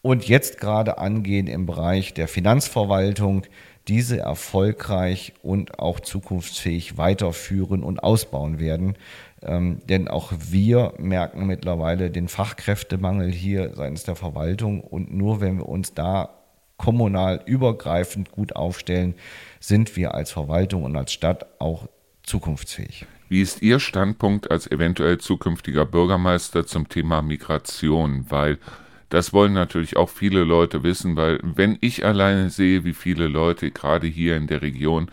[0.02, 3.44] und jetzt gerade angehen im Bereich der Finanzverwaltung,
[3.88, 8.94] diese erfolgreich und auch zukunftsfähig weiterführen und ausbauen werden.
[9.42, 15.58] Ähm, denn auch wir merken mittlerweile den Fachkräftemangel hier seitens der Verwaltung und nur wenn
[15.58, 16.30] wir uns da
[16.76, 19.14] kommunal übergreifend gut aufstellen,
[19.60, 21.88] sind wir als Verwaltung und als Stadt auch
[22.22, 23.06] zukunftsfähig.
[23.28, 28.26] Wie ist Ihr Standpunkt als eventuell zukünftiger Bürgermeister zum Thema Migration?
[28.30, 28.58] Weil
[29.08, 33.70] das wollen natürlich auch viele Leute wissen, weil wenn ich alleine sehe, wie viele Leute
[33.70, 35.10] gerade hier in der Region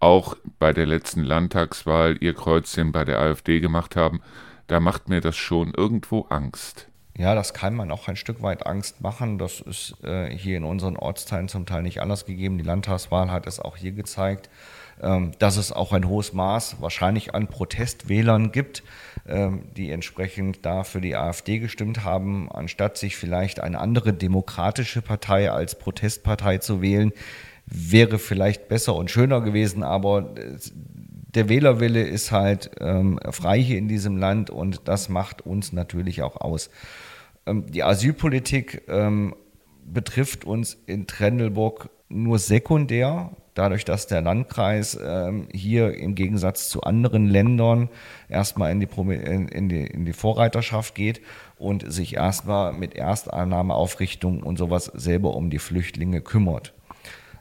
[0.00, 4.20] auch bei der letzten Landtagswahl ihr Kreuzchen bei der AfD gemacht haben,
[4.66, 6.88] da macht mir das schon irgendwo Angst.
[7.16, 9.38] Ja, das kann man auch ein Stück weit Angst machen.
[9.38, 12.58] Das ist äh, hier in unseren Ortsteilen zum Teil nicht anders gegeben.
[12.58, 14.48] Die Landtagswahl hat es auch hier gezeigt,
[15.38, 18.82] dass es auch ein hohes Maß wahrscheinlich an Protestwählern gibt,
[19.28, 25.02] ähm, die entsprechend da für die AfD gestimmt haben, anstatt sich vielleicht eine andere demokratische
[25.02, 27.12] Partei als Protestpartei zu wählen,
[27.66, 30.34] wäre vielleicht besser und schöner gewesen, aber
[31.34, 36.22] der Wählerwille ist halt ähm, frei hier in diesem Land und das macht uns natürlich
[36.22, 36.70] auch aus.
[37.46, 39.34] Ähm, die Asylpolitik ähm,
[39.84, 46.82] betrifft uns in Trendelburg nur sekundär, dadurch, dass der Landkreis ähm, hier im Gegensatz zu
[46.82, 47.88] anderen Ländern
[48.28, 51.20] erstmal in die, in, die, in die Vorreiterschaft geht
[51.56, 56.74] und sich erstmal mit Erstannahmeaufrichtung und sowas selber um die Flüchtlinge kümmert.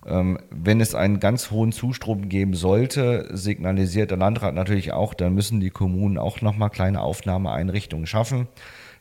[0.06, 5.34] Ähm, wenn es einen ganz hohen Zustrom geben sollte, signalisiert der Landrat natürlich auch, dann
[5.34, 8.48] müssen die Kommunen auch nochmal kleine Aufnahmeeinrichtungen schaffen.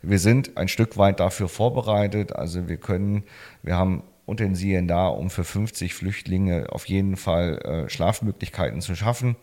[0.02, 2.34] Wir sind ein Stück weit dafür vorbereitet.
[2.34, 3.24] Also wir können,
[3.62, 9.36] wir haben Utensien da, um für 50 Flüchtlinge auf jeden Fall äh, Schlafmöglichkeiten zu schaffen.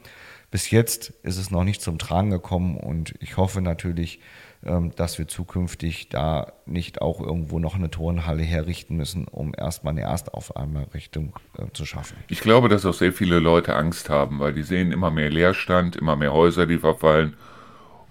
[0.51, 4.19] Bis jetzt ist es noch nicht zum Tragen gekommen und ich hoffe natürlich,
[4.65, 9.91] ähm, dass wir zukünftig da nicht auch irgendwo noch eine Turnhalle herrichten müssen, um erstmal
[9.91, 12.17] eine Erstaufnahmerichtung äh, zu schaffen.
[12.29, 15.95] Ich glaube, dass auch sehr viele Leute Angst haben, weil die sehen immer mehr Leerstand,
[15.95, 17.35] immer mehr Häuser, die verfallen.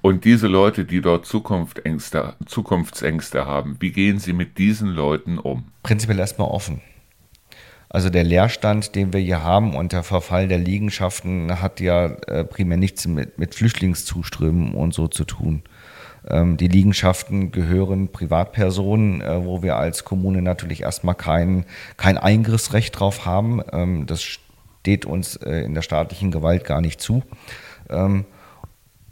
[0.03, 5.65] Und diese Leute, die dort Zukunftsängste, Zukunftsängste haben, wie gehen Sie mit diesen Leuten um?
[5.85, 6.81] Prinzipiell erstmal offen.
[7.89, 12.43] Also der Leerstand, den wir hier haben und der Verfall der Liegenschaften hat ja äh,
[12.43, 15.63] primär nichts mit, mit Flüchtlingszuströmen und so zu tun.
[16.29, 21.65] Ähm, die Liegenschaften gehören Privatpersonen, äh, wo wir als Kommune natürlich erstmal kein,
[21.97, 23.61] kein Eingriffsrecht drauf haben.
[23.73, 27.23] Ähm, das steht uns äh, in der staatlichen Gewalt gar nicht zu.
[27.89, 28.25] Ähm,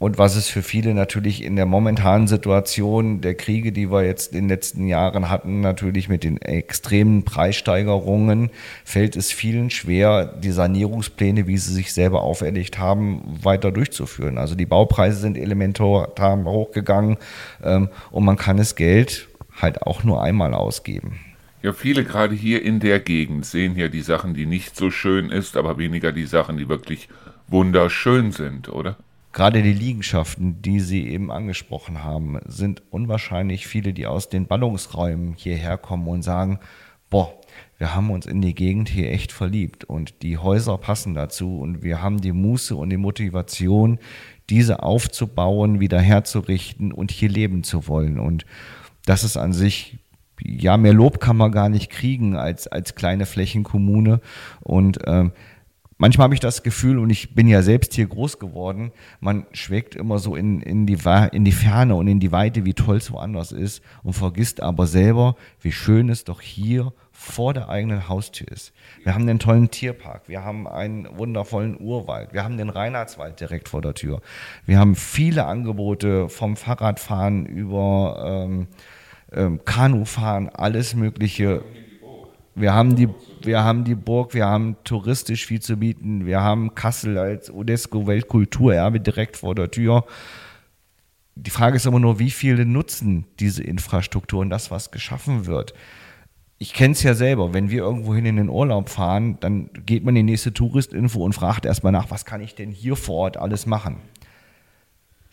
[0.01, 4.33] und was es für viele natürlich in der momentanen Situation der Kriege, die wir jetzt
[4.33, 8.49] in den letzten Jahren hatten, natürlich mit den extremen Preissteigerungen,
[8.83, 14.39] fällt es vielen schwer, die Sanierungspläne, wie sie sich selber auferlegt haben, weiter durchzuführen.
[14.39, 16.09] Also die Baupreise sind elementar
[16.45, 17.17] hochgegangen
[17.63, 19.27] ähm, und man kann das Geld
[19.61, 21.19] halt auch nur einmal ausgeben.
[21.61, 25.29] Ja, viele gerade hier in der Gegend sehen ja die Sachen, die nicht so schön
[25.29, 27.07] ist, aber weniger die Sachen, die wirklich
[27.47, 28.97] wunderschön sind, oder?
[29.33, 35.35] Gerade die Liegenschaften, die Sie eben angesprochen haben, sind unwahrscheinlich viele, die aus den Ballungsräumen
[35.37, 36.59] hierher kommen und sagen,
[37.09, 37.33] boah,
[37.77, 41.81] wir haben uns in die Gegend hier echt verliebt und die Häuser passen dazu und
[41.81, 43.99] wir haben die Muße und die Motivation,
[44.49, 48.19] diese aufzubauen, wieder herzurichten und hier leben zu wollen.
[48.19, 48.45] Und
[49.05, 49.97] das ist an sich,
[50.43, 54.21] ja, mehr Lob kann man gar nicht kriegen als, als kleine Flächenkommune.
[54.59, 55.31] Und ähm,
[56.01, 59.95] manchmal habe ich das Gefühl, und ich bin ja selbst hier groß geworden, man schweckt
[59.95, 60.97] immer so in, in, die,
[61.31, 64.87] in die Ferne und in die Weite, wie toll es woanders ist und vergisst aber
[64.87, 68.73] selber, wie schön es doch hier vor der eigenen Haustür ist.
[69.03, 73.69] Wir haben den tollen Tierpark, wir haben einen wundervollen Urwald, wir haben den Reinhardswald direkt
[73.69, 74.21] vor der Tür.
[74.65, 78.67] Wir haben viele Angebote vom Fahrradfahren über ähm,
[79.31, 81.63] ähm, Kanufahren, alles Mögliche.
[82.55, 83.07] Wir haben die
[83.45, 88.99] wir haben die Burg, wir haben touristisch viel zu bieten, wir haben Kassel als UNESCO-Weltkulturerbe
[88.99, 90.05] direkt vor der Tür.
[91.35, 95.73] Die Frage ist immer nur, wie viele nutzen diese Infrastruktur und das, was geschaffen wird.
[96.57, 100.03] Ich kenne es ja selber, wenn wir irgendwo hin in den Urlaub fahren, dann geht
[100.03, 103.15] man in die nächste Touristinfo und fragt erstmal nach, was kann ich denn hier vor
[103.15, 103.97] Ort alles machen?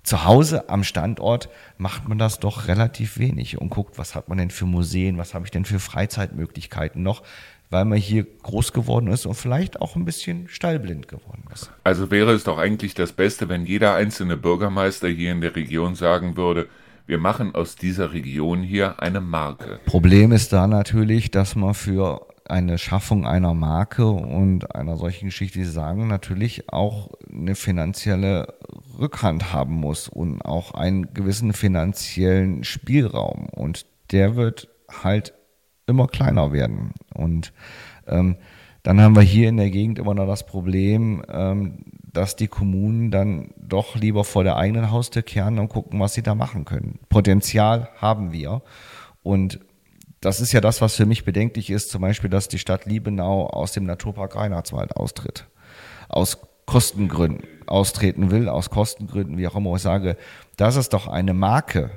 [0.09, 4.39] Zu Hause am Standort macht man das doch relativ wenig und guckt, was hat man
[4.39, 7.23] denn für Museen, was habe ich denn für Freizeitmöglichkeiten noch
[7.71, 11.71] weil man hier groß geworden ist und vielleicht auch ein bisschen stallblind geworden ist.
[11.85, 15.95] Also wäre es doch eigentlich das Beste, wenn jeder einzelne Bürgermeister hier in der Region
[15.95, 16.69] sagen würde,
[17.07, 19.81] wir machen aus dieser Region hier eine Marke.
[19.87, 25.65] Problem ist da natürlich, dass man für eine Schaffung einer Marke und einer solchen Geschichte,
[25.65, 28.55] sagen, natürlich auch eine finanzielle
[28.99, 33.49] Rückhand haben muss und auch einen gewissen finanziellen Spielraum.
[33.51, 34.69] Und der wird
[35.03, 35.35] halt
[35.89, 36.93] immer kleiner werden.
[37.15, 37.53] Und
[38.07, 38.37] ähm,
[38.83, 43.11] dann haben wir hier in der Gegend immer noch das Problem, ähm, dass die Kommunen
[43.11, 46.99] dann doch lieber vor der eigenen Haustür kehren und gucken, was sie da machen können.
[47.09, 48.63] Potenzial haben wir.
[49.23, 49.61] Und
[50.21, 53.47] das ist ja das, was für mich bedenklich ist, zum Beispiel, dass die Stadt Liebenau
[53.49, 55.47] aus dem Naturpark Reinhardswald austritt.
[56.09, 60.17] Aus Kostengründen austreten will, aus Kostengründen, wie auch immer ich sage,
[60.57, 61.91] das ist doch eine Marke,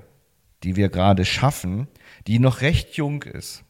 [0.63, 1.87] die wir gerade schaffen,
[2.27, 3.63] die noch recht jung ist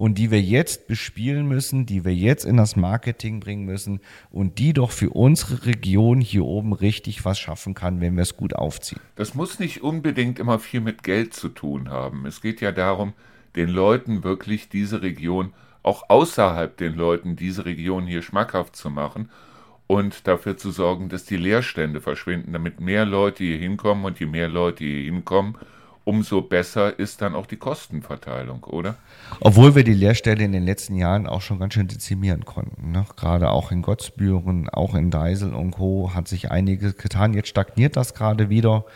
[0.00, 4.58] und die wir jetzt bespielen müssen, die wir jetzt in das Marketing bringen müssen und
[4.58, 8.56] die doch für unsere Region hier oben richtig was schaffen kann, wenn wir es gut
[8.56, 8.98] aufziehen.
[9.16, 12.24] Das muss nicht unbedingt immer viel mit Geld zu tun haben.
[12.24, 13.12] Es geht ja darum,
[13.56, 19.28] den Leuten wirklich diese Region, auch außerhalb den Leuten diese Region hier schmackhaft zu machen
[19.86, 24.24] und dafür zu sorgen, dass die Leerstände verschwinden, damit mehr Leute hier hinkommen und je
[24.24, 25.58] mehr Leute hier hinkommen,
[26.10, 28.96] umso besser ist dann auch die Kostenverteilung, oder?
[29.38, 32.90] Obwohl wir die Lehrstelle in den letzten Jahren auch schon ganz schön dezimieren konnten.
[32.90, 33.04] Ne?
[33.16, 36.10] Gerade auch in Gottsbüren, auch in Deisel und Co.
[36.12, 37.32] hat sich einiges getan.
[37.32, 38.86] Jetzt stagniert das gerade wieder.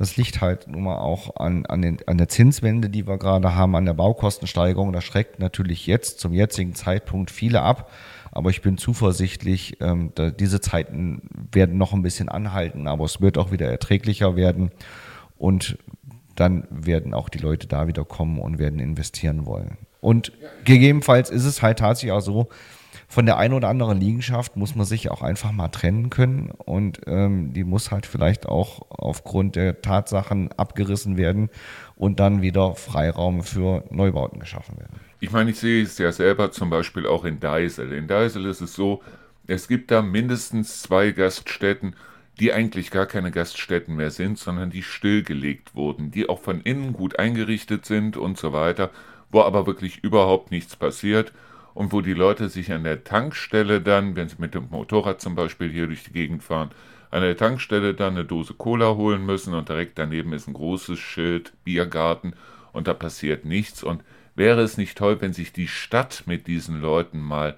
[0.00, 3.54] Das liegt halt nun mal auch an, an, den, an der Zinswende, die wir gerade
[3.54, 4.92] haben, an der Baukostensteigerung.
[4.92, 7.88] Das schreckt natürlich jetzt zum jetzigen Zeitpunkt viele ab.
[8.32, 10.10] Aber ich bin zuversichtlich, ähm,
[10.40, 14.72] diese Zeiten werden noch ein bisschen anhalten, aber es wird auch wieder erträglicher werden.
[15.38, 15.78] Und
[16.34, 19.78] dann werden auch die Leute da wieder kommen und werden investieren wollen.
[20.00, 20.32] Und
[20.64, 22.48] gegebenenfalls ist es halt tatsächlich auch so,
[23.08, 27.00] von der einen oder anderen Liegenschaft muss man sich auch einfach mal trennen können und
[27.06, 31.48] ähm, die muss halt vielleicht auch aufgrund der Tatsachen abgerissen werden
[31.96, 34.98] und dann wieder Freiraum für Neubauten geschaffen werden.
[35.20, 37.92] Ich meine, ich sehe es ja selber zum Beispiel auch in Deisel.
[37.92, 39.00] In Deisel ist es so,
[39.46, 41.94] es gibt da mindestens zwei Gaststätten,
[42.40, 46.92] die eigentlich gar keine Gaststätten mehr sind, sondern die stillgelegt wurden, die auch von innen
[46.92, 48.90] gut eingerichtet sind und so weiter,
[49.30, 51.32] wo aber wirklich überhaupt nichts passiert
[51.74, 55.34] und wo die Leute sich an der Tankstelle dann, wenn sie mit dem Motorrad zum
[55.34, 56.70] Beispiel hier durch die Gegend fahren,
[57.10, 60.98] an der Tankstelle dann eine Dose Cola holen müssen und direkt daneben ist ein großes
[60.98, 62.34] Schild Biergarten
[62.72, 63.84] und da passiert nichts.
[63.84, 64.02] Und
[64.34, 67.56] wäre es nicht toll, wenn sich die Stadt mit diesen Leuten mal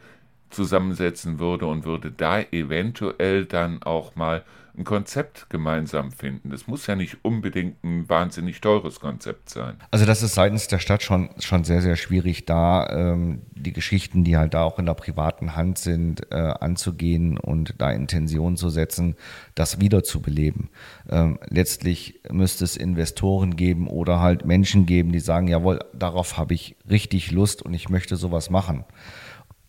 [0.51, 4.45] zusammensetzen würde und würde da eventuell dann auch mal
[4.79, 6.51] ein Konzept gemeinsam finden.
[6.51, 9.77] Das muss ja nicht unbedingt ein wahnsinnig teures Konzept sein.
[9.91, 14.25] Also das ist seitens der Stadt schon, schon sehr, sehr schwierig, da ähm, die Geschichten,
[14.25, 18.69] die halt da auch in der privaten Hand sind, äh, anzugehen und da Intention zu
[18.69, 19.17] setzen,
[19.55, 20.69] das wiederzubeleben.
[21.09, 26.55] Ähm, letztlich müsste es Investoren geben oder halt Menschen geben, die sagen, jawohl, darauf habe
[26.55, 28.85] ich richtig Lust und ich möchte sowas machen.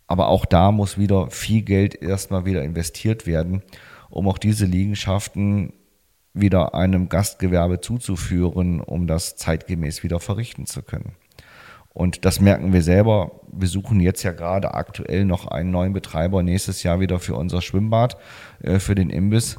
[0.06, 3.62] Aber auch da muss wieder viel Geld erstmal wieder investiert werden
[4.10, 5.72] um auch diese Liegenschaften
[6.34, 11.12] wieder einem Gastgewerbe zuzuführen, um das zeitgemäß wieder verrichten zu können.
[11.98, 13.40] Und das merken wir selber.
[13.50, 17.60] Wir suchen jetzt ja gerade aktuell noch einen neuen Betreiber nächstes Jahr wieder für unser
[17.60, 18.16] Schwimmbad,
[18.62, 19.58] äh, für den Imbiss.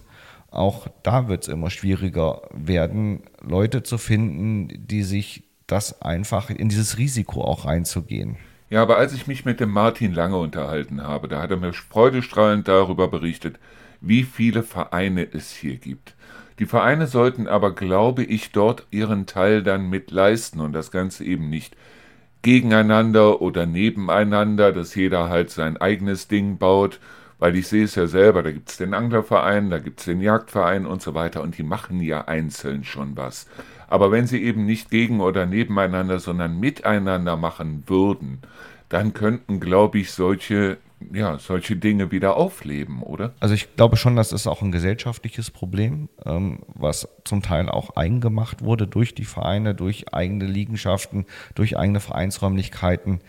[0.51, 6.69] Auch da wird es immer schwieriger werden, Leute zu finden, die sich das einfach in
[6.69, 8.38] dieses Risiko auch reinzugehen.
[8.69, 11.73] Ja, aber als ich mich mit dem Martin Lange unterhalten habe, da hat er mir
[11.73, 13.59] freudestrahlend darüber berichtet,
[14.01, 16.15] wie viele Vereine es hier gibt.
[16.59, 21.23] Die Vereine sollten aber, glaube ich, dort ihren Teil dann mit leisten und das Ganze
[21.23, 21.75] eben nicht
[22.41, 26.99] gegeneinander oder nebeneinander, dass jeder halt sein eigenes Ding baut,
[27.38, 30.19] weil ich sehe es ja selber, da gibt es den Anglerverein, da gibt es den
[30.19, 33.47] Jagdverein und so weiter und die machen ja einzeln schon was.
[33.88, 38.39] Aber wenn sie eben nicht gegen oder nebeneinander, sondern miteinander machen würden,
[38.89, 40.77] dann könnten, glaube ich, solche
[41.13, 43.33] ja, solche Dinge wieder aufleben, oder?
[43.39, 47.95] Also ich glaube schon, das ist auch ein gesellschaftliches Problem, ähm, was zum Teil auch
[47.95, 53.21] eingemacht wurde durch die Vereine, durch eigene Liegenschaften, durch eigene Vereinsräumlichkeiten.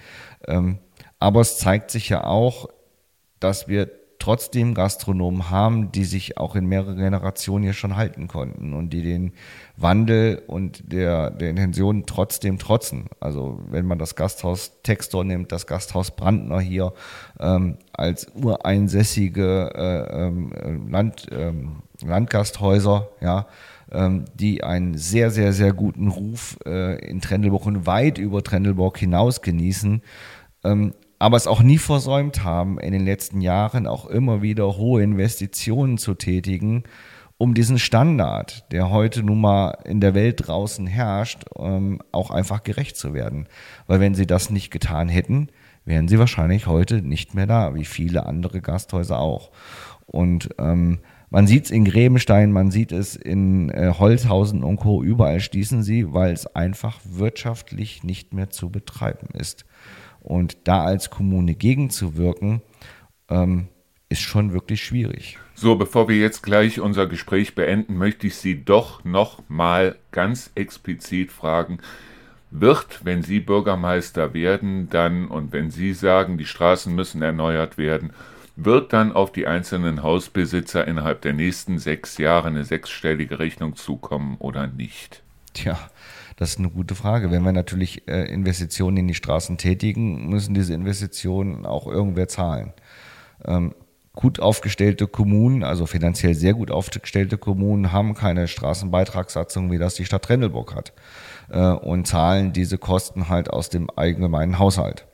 [0.46, 0.78] Ähm,
[1.18, 2.68] aber es zeigt sich ja auch,
[3.38, 8.72] dass wir trotzdem Gastronomen haben, die sich auch in mehreren Generationen hier schon halten konnten
[8.72, 9.32] und die den
[9.76, 13.06] Wandel und der, der Intention trotzdem trotzen.
[13.18, 16.92] Also wenn man das Gasthaus Textor nimmt, das Gasthaus Brandner hier
[17.40, 23.46] ähm, als ureinsässige äh, ähm, Land, ähm, Landgasthäuser, ja,
[23.90, 28.98] ähm, die einen sehr, sehr, sehr guten Ruf äh, in Trendelburg und weit über Trendelburg
[28.98, 30.02] hinaus genießen,
[30.62, 35.02] ähm, aber es auch nie versäumt haben, in den letzten Jahren auch immer wieder hohe
[35.02, 36.84] Investitionen zu tätigen,
[37.36, 42.62] um diesen Standard, der heute nun mal in der Welt draußen herrscht, ähm, auch einfach
[42.62, 43.48] gerecht zu werden.
[43.86, 45.48] Weil wenn sie das nicht getan hätten,
[45.84, 49.50] wären sie wahrscheinlich heute nicht mehr da, wie viele andere Gasthäuser auch.
[50.06, 55.02] Und ähm, man sieht es in Grebenstein, man sieht es in äh, Holzhausen und Co.
[55.02, 59.66] Überall schließen sie, weil es einfach wirtschaftlich nicht mehr zu betreiben ist.
[60.20, 62.62] Und da als Kommune gegenzuwirken,
[63.28, 63.68] ähm,
[64.08, 65.38] ist schon wirklich schwierig.
[65.54, 70.50] So, bevor wir jetzt gleich unser Gespräch beenden, möchte ich Sie doch noch mal ganz
[70.54, 71.78] explizit fragen,
[72.50, 78.12] wird, wenn Sie Bürgermeister werden, dann und wenn Sie sagen, die Straßen müssen erneuert werden,
[78.56, 84.36] wird dann auf die einzelnen Hausbesitzer innerhalb der nächsten sechs Jahre eine sechsstellige Rechnung zukommen
[84.38, 85.22] oder nicht?
[85.52, 85.78] Tja,
[86.36, 87.30] das ist eine gute Frage.
[87.30, 92.72] Wenn wir natürlich äh, Investitionen in die Straßen tätigen, müssen diese Investitionen auch irgendwer zahlen.
[93.44, 93.74] Ähm,
[94.14, 100.04] gut aufgestellte Kommunen, also finanziell sehr gut aufgestellte Kommunen, haben keine Straßenbeitragssatzung, wie das die
[100.04, 100.92] Stadt Trendelburg hat
[101.50, 105.06] äh, und zahlen diese Kosten halt aus dem allgemeinen Haushalt.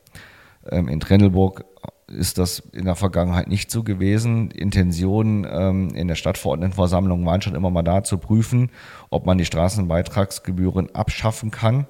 [0.68, 1.64] Ähm, in Trendelburg
[2.09, 4.50] ist das in der Vergangenheit nicht so gewesen.
[4.50, 8.70] Intentionen ähm, in der Stadtverordnetenversammlung waren schon immer mal da zu prüfen,
[9.11, 11.86] ob man die Straßenbeitragsgebühren abschaffen kann.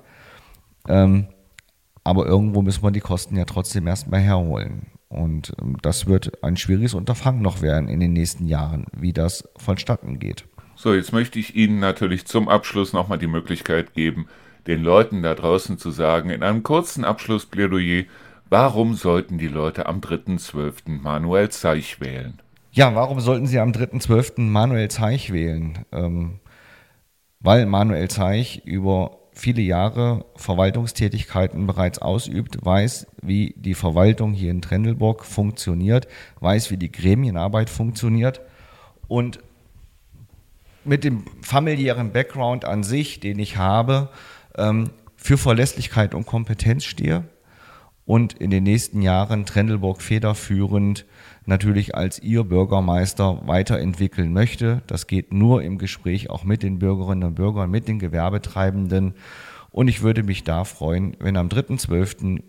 [0.89, 1.27] Ähm,
[2.05, 4.87] aber irgendwo müssen wir die Kosten ja trotzdem erstmal herholen.
[5.09, 9.49] Und ähm, das wird ein schwieriges Unterfangen noch werden in den nächsten Jahren, wie das
[9.57, 10.45] vonstatten geht.
[10.77, 14.29] So, jetzt möchte ich Ihnen natürlich zum Abschluss nochmal die Möglichkeit geben,
[14.67, 18.05] den Leuten da draußen zu sagen, in einem kurzen Abschlussplädoyer,
[18.49, 21.01] warum sollten die Leute am 3.12.
[21.03, 22.41] Manuel Zeich wählen?
[22.73, 24.41] Ja, warum sollten sie am 3.12.
[24.43, 25.85] Manuel Zeich wählen?
[25.93, 26.41] Ähm,
[27.41, 34.63] weil Manuel Zeich über viele Jahre Verwaltungstätigkeiten bereits ausübt, weiß, wie die Verwaltung hier in
[34.63, 36.09] Trendelburg funktioniert,
[36.41, 38.41] weiß, wie die Gremienarbeit funktioniert
[39.09, 39.41] und
[40.85, 44.09] mit dem familiären Background an sich, den ich habe,
[44.57, 47.25] ähm, für Verlässlichkeit und Kompetenz stehe
[48.07, 51.05] und in den nächsten Jahren Trendelburg federführend
[51.45, 54.83] natürlich als ihr Bürgermeister weiterentwickeln möchte.
[54.87, 59.15] Das geht nur im Gespräch auch mit den Bürgerinnen und Bürgern, mit den Gewerbetreibenden.
[59.71, 62.43] Und ich würde mich da freuen, wenn am 3.12.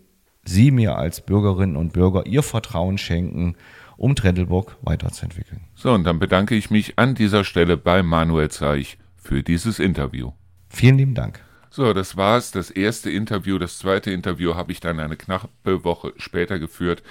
[0.44, 3.56] Sie mir als Bürgerinnen und Bürger Ihr Vertrauen schenken,
[3.96, 5.62] um Trendelburg weiterzuentwickeln.
[5.74, 10.32] So, und dann bedanke ich mich an dieser Stelle bei Manuel Zeich für dieses Interview.
[10.70, 11.47] Vielen lieben Dank.
[11.70, 12.50] So, das war's.
[12.50, 13.58] Das erste Interview.
[13.58, 17.02] Das zweite Interview habe ich dann eine knappe Woche später geführt.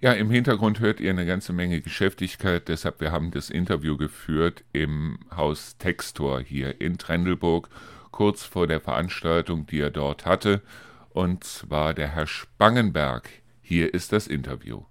[0.00, 2.68] Ja, im Hintergrund hört ihr eine ganze Menge Geschäftigkeit.
[2.68, 7.68] Deshalb, wir haben das Interview geführt im Haus Textor hier in Trendelburg,
[8.10, 10.62] kurz vor der Veranstaltung, die er dort hatte.
[11.10, 13.28] Und zwar der Herr Spangenberg.
[13.60, 14.84] Hier ist das Interview.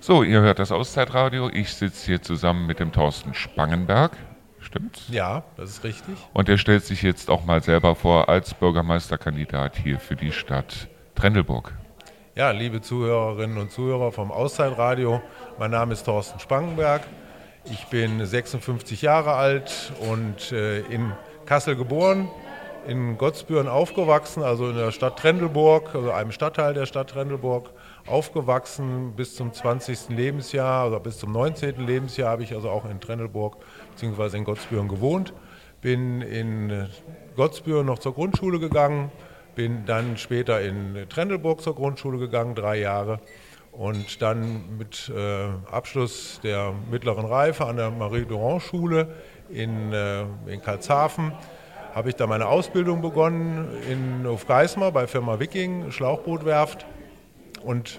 [0.00, 1.50] So, ihr hört das Auszeitradio.
[1.50, 4.16] Ich sitze hier zusammen mit dem Thorsten Spangenberg.
[4.68, 5.06] Stimmt's?
[5.08, 6.14] Ja, das ist richtig.
[6.34, 10.88] Und er stellt sich jetzt auch mal selber vor als Bürgermeisterkandidat hier für die Stadt
[11.14, 11.72] Trendelburg.
[12.34, 15.22] Ja, liebe Zuhörerinnen und Zuhörer vom Auszeitradio,
[15.58, 17.00] mein Name ist Thorsten Spangenberg.
[17.64, 21.12] Ich bin 56 Jahre alt und äh, in
[21.46, 22.28] Kassel geboren,
[22.86, 27.70] in Gottsbüren aufgewachsen, also in der Stadt Trendelburg, also einem Stadtteil der Stadt Trendelburg
[28.06, 30.10] aufgewachsen bis zum 20.
[30.10, 31.86] Lebensjahr oder bis zum 19.
[31.86, 33.56] Lebensjahr habe ich also auch in Trendelburg
[34.00, 34.38] bzw.
[34.38, 35.32] in Gottsbüren gewohnt.
[35.80, 36.88] Bin in
[37.36, 39.12] Gottsbüren noch zur Grundschule gegangen,
[39.54, 43.20] bin dann später in Trendelburg zur Grundschule gegangen, drei Jahre.
[43.72, 49.14] Und dann mit äh, Abschluss der mittleren Reife an der Marie-Durand-Schule
[49.50, 51.32] in, äh, in Karlshafen
[51.94, 56.86] habe ich da meine Ausbildung begonnen in Hofgeismar bei Firma Viking, Schlauchbootwerft.
[57.64, 57.98] Und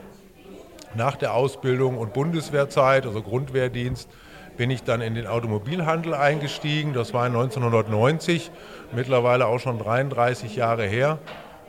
[0.95, 4.10] nach der Ausbildung und Bundeswehrzeit, also Grundwehrdienst,
[4.60, 6.91] bin ich dann in den Automobilhandel eingestiegen.
[6.91, 8.51] Das war 1990,
[8.91, 11.18] mittlerweile auch schon 33 Jahre her.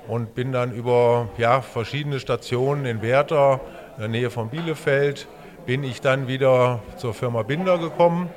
[0.09, 3.61] Und bin dann über ja, verschiedene Stationen in Werther,
[3.95, 5.29] in der Nähe von Bielefeld,
[5.67, 8.29] bin ich dann wieder zur Firma Binder gekommen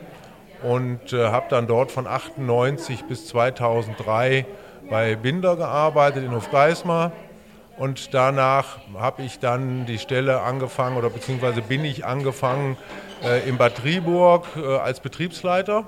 [0.61, 4.45] und äh, habe dann dort von 98 bis 2003
[4.87, 7.11] bei Binder gearbeitet in Hofgeismar
[7.77, 12.77] und danach habe ich dann die Stelle angefangen oder beziehungsweise bin ich angefangen
[13.47, 15.87] in Bad Triburg äh, als Betriebsleiter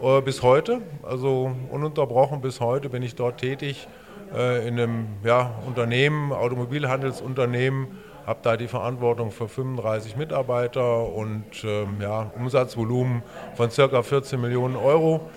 [0.00, 0.82] äh, bis heute.
[1.02, 3.88] Also ununterbrochen bis heute bin ich dort tätig
[4.34, 7.98] äh, in einem ja, Unternehmen, Automobilhandelsunternehmen.
[8.26, 13.22] Habe da die Verantwortung für 35 Mitarbeiter und ähm, ja, Umsatzvolumen
[13.56, 14.02] von ca.
[14.02, 15.28] 14 Millionen Euro.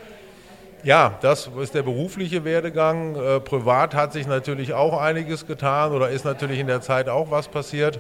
[0.83, 3.15] Ja, das ist der berufliche Werdegang.
[3.15, 7.31] Äh, privat hat sich natürlich auch einiges getan oder ist natürlich in der Zeit auch
[7.31, 7.99] was passiert.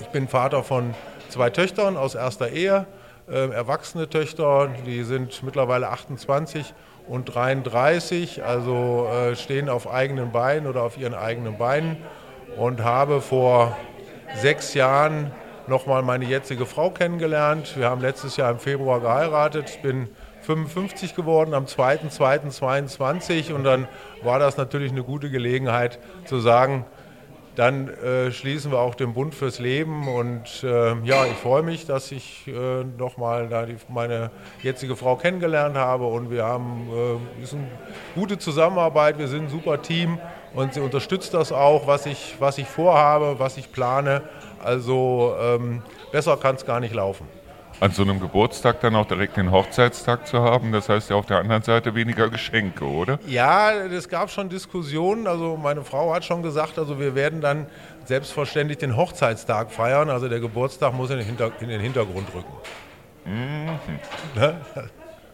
[0.00, 0.94] Ich bin Vater von
[1.28, 2.86] zwei Töchtern aus erster Ehe,
[3.28, 6.74] äh, erwachsene Töchter, die sind mittlerweile 28
[7.08, 11.98] und 33, also äh, stehen auf eigenen Beinen oder auf ihren eigenen Beinen
[12.56, 13.76] und habe vor
[14.36, 15.30] sechs Jahren
[15.66, 17.76] nochmal meine jetzige Frau kennengelernt.
[17.76, 19.70] Wir haben letztes Jahr im Februar geheiratet.
[19.70, 20.08] Ich bin
[20.42, 23.88] 55 geworden am 2.2.22 und dann
[24.22, 26.84] war das natürlich eine gute Gelegenheit zu sagen,
[27.56, 31.86] dann äh, schließen wir auch den Bund fürs Leben und äh, ja, ich freue mich,
[31.86, 34.30] dass ich äh, nochmal da die, meine
[34.62, 36.88] jetzige Frau kennengelernt habe und wir haben
[37.38, 37.66] äh, ist eine
[38.14, 40.18] gute Zusammenarbeit, wir sind ein super Team
[40.54, 44.22] und sie unterstützt das auch, was ich, was ich vorhabe, was ich plane.
[44.62, 45.82] Also ähm,
[46.12, 47.26] besser kann es gar nicht laufen
[47.80, 50.72] an so einem Geburtstag dann auch direkt den Hochzeitstag zu haben.
[50.72, 53.18] Das heißt ja auf der anderen Seite weniger Geschenke, oder?
[53.26, 55.26] Ja, es gab schon Diskussionen.
[55.26, 57.66] Also meine Frau hat schon gesagt, also wir werden dann
[58.04, 60.08] selbstverständlich den Hochzeitstag feiern.
[60.10, 62.52] Also der Geburtstag muss in den, Hinter in den Hintergrund rücken.
[63.24, 63.78] Mhm.
[64.34, 64.60] Ne?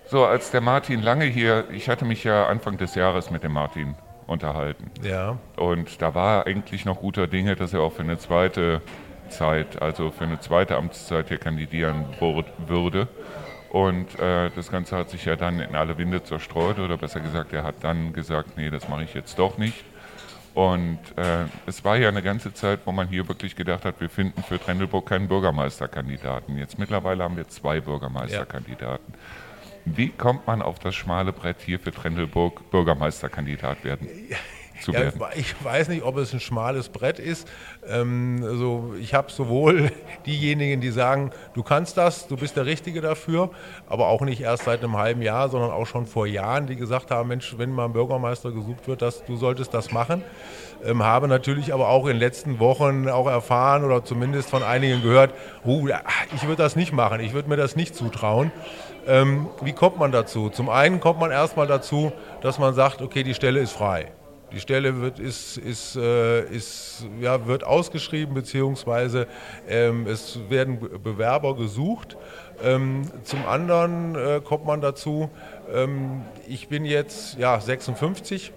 [0.07, 3.53] So, als der Martin Lange hier, ich hatte mich ja Anfang des Jahres mit dem
[3.53, 3.95] Martin
[4.27, 4.91] unterhalten.
[5.03, 5.39] Ja.
[5.57, 8.83] Und da war eigentlich noch guter Dinge, dass er auch für eine zweite
[9.33, 12.05] Zeit, also für eine zweite Amtszeit hier kandidieren
[12.67, 13.09] würde.
[13.71, 17.53] Und äh, das Ganze hat sich ja dann in alle Winde zerstreut, oder besser gesagt,
[17.53, 19.85] er hat dann gesagt, nee, das mache ich jetzt doch nicht.
[20.55, 24.11] Und äh, es war ja eine ganze Zeit, wo man hier wirklich gedacht hat, wir
[24.11, 26.59] finden für Trendelburg keinen Bürgermeisterkandidaten.
[26.59, 29.15] Jetzt mittlerweile haben wir zwei Bürgermeisterkandidaten.
[29.15, 29.19] Ja.
[29.85, 34.07] Wie kommt man auf das schmale Brett hier für Trendelburg Bürgermeisterkandidat werden?
[34.83, 35.21] Zu werden?
[35.37, 37.49] Ich weiß nicht, ob es ein schmales Brett ist.
[37.89, 39.91] Ähm, also ich habe sowohl
[40.27, 43.51] diejenigen, die sagen, du kannst das, du bist der Richtige dafür,
[43.87, 47.11] aber auch nicht erst seit einem halben Jahr, sondern auch schon vor Jahren, die gesagt
[47.11, 50.23] haben, Mensch, wenn mal ein Bürgermeister gesucht wird, dass, du solltest das machen.
[50.85, 55.03] Ähm, habe natürlich aber auch in den letzten Wochen auch erfahren oder zumindest von einigen
[55.03, 55.33] gehört,
[55.65, 55.87] oh,
[56.35, 58.51] ich würde das nicht machen, ich würde mir das nicht zutrauen.
[59.07, 60.49] Ähm, wie kommt man dazu?
[60.49, 64.13] Zum einen kommt man erstmal dazu, dass man sagt, okay, die Stelle ist frei.
[64.53, 69.27] Die Stelle wird, ist, ist, äh, ist, ja, wird ausgeschrieben, beziehungsweise
[69.67, 72.19] ähm, es werden Bewerber gesucht.
[72.63, 75.31] Ähm, zum anderen äh, kommt man dazu,
[75.73, 78.53] ähm, ich bin jetzt ja, 56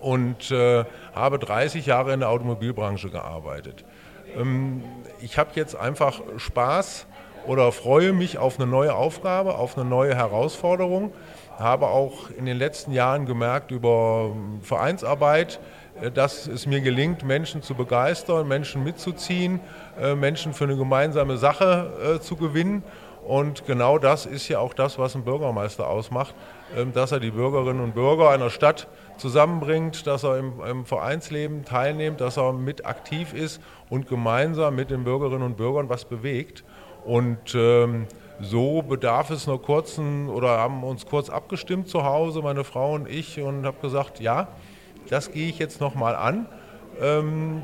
[0.00, 0.84] und äh,
[1.14, 3.84] habe 30 Jahre in der Automobilbranche gearbeitet.
[4.36, 4.82] Ähm,
[5.22, 7.06] ich habe jetzt einfach Spaß
[7.46, 11.12] oder freue mich auf eine neue Aufgabe, auf eine neue Herausforderung
[11.58, 15.60] habe auch in den letzten Jahren gemerkt über Vereinsarbeit,
[16.00, 19.60] äh, dass es mir gelingt, Menschen zu begeistern, Menschen mitzuziehen,
[20.00, 22.82] äh, Menschen für eine gemeinsame Sache äh, zu gewinnen.
[23.24, 26.34] Und genau das ist ja auch das, was ein Bürgermeister ausmacht,
[26.76, 32.20] ähm, dass er die Bürgerinnen und Bürger einer Stadt zusammenbringt, dass er im, Vereinsleben teilnimmt,
[32.20, 36.64] dass er mit aktiv ist und gemeinsam mit den Bürgerinnen und Bürgern was bewegt.
[37.04, 38.06] Und ähm,
[38.42, 43.08] so bedarf es einer kurzen oder haben uns kurz abgestimmt zu Hause, meine Frau und
[43.08, 44.48] ich, und habe gesagt, ja,
[45.08, 46.46] das gehe ich jetzt nochmal an.
[47.00, 47.62] Ähm,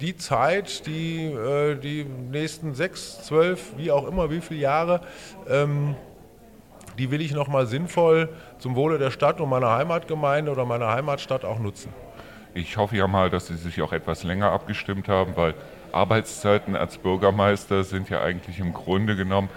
[0.00, 5.00] die Zeit, die, äh, die nächsten sechs, zwölf, wie auch immer, wie viele Jahre,
[5.48, 5.96] ähm,
[6.96, 8.28] die will ich nochmal sinnvoll
[8.58, 11.92] zum Wohle der Stadt und meiner Heimatgemeinde oder meiner Heimatstadt auch nutzen.
[12.54, 15.54] Ich hoffe ja mal, dass Sie sich auch etwas länger abgestimmt haben, weil
[15.92, 19.48] Arbeitszeiten als Bürgermeister sind ja eigentlich im Grunde genommen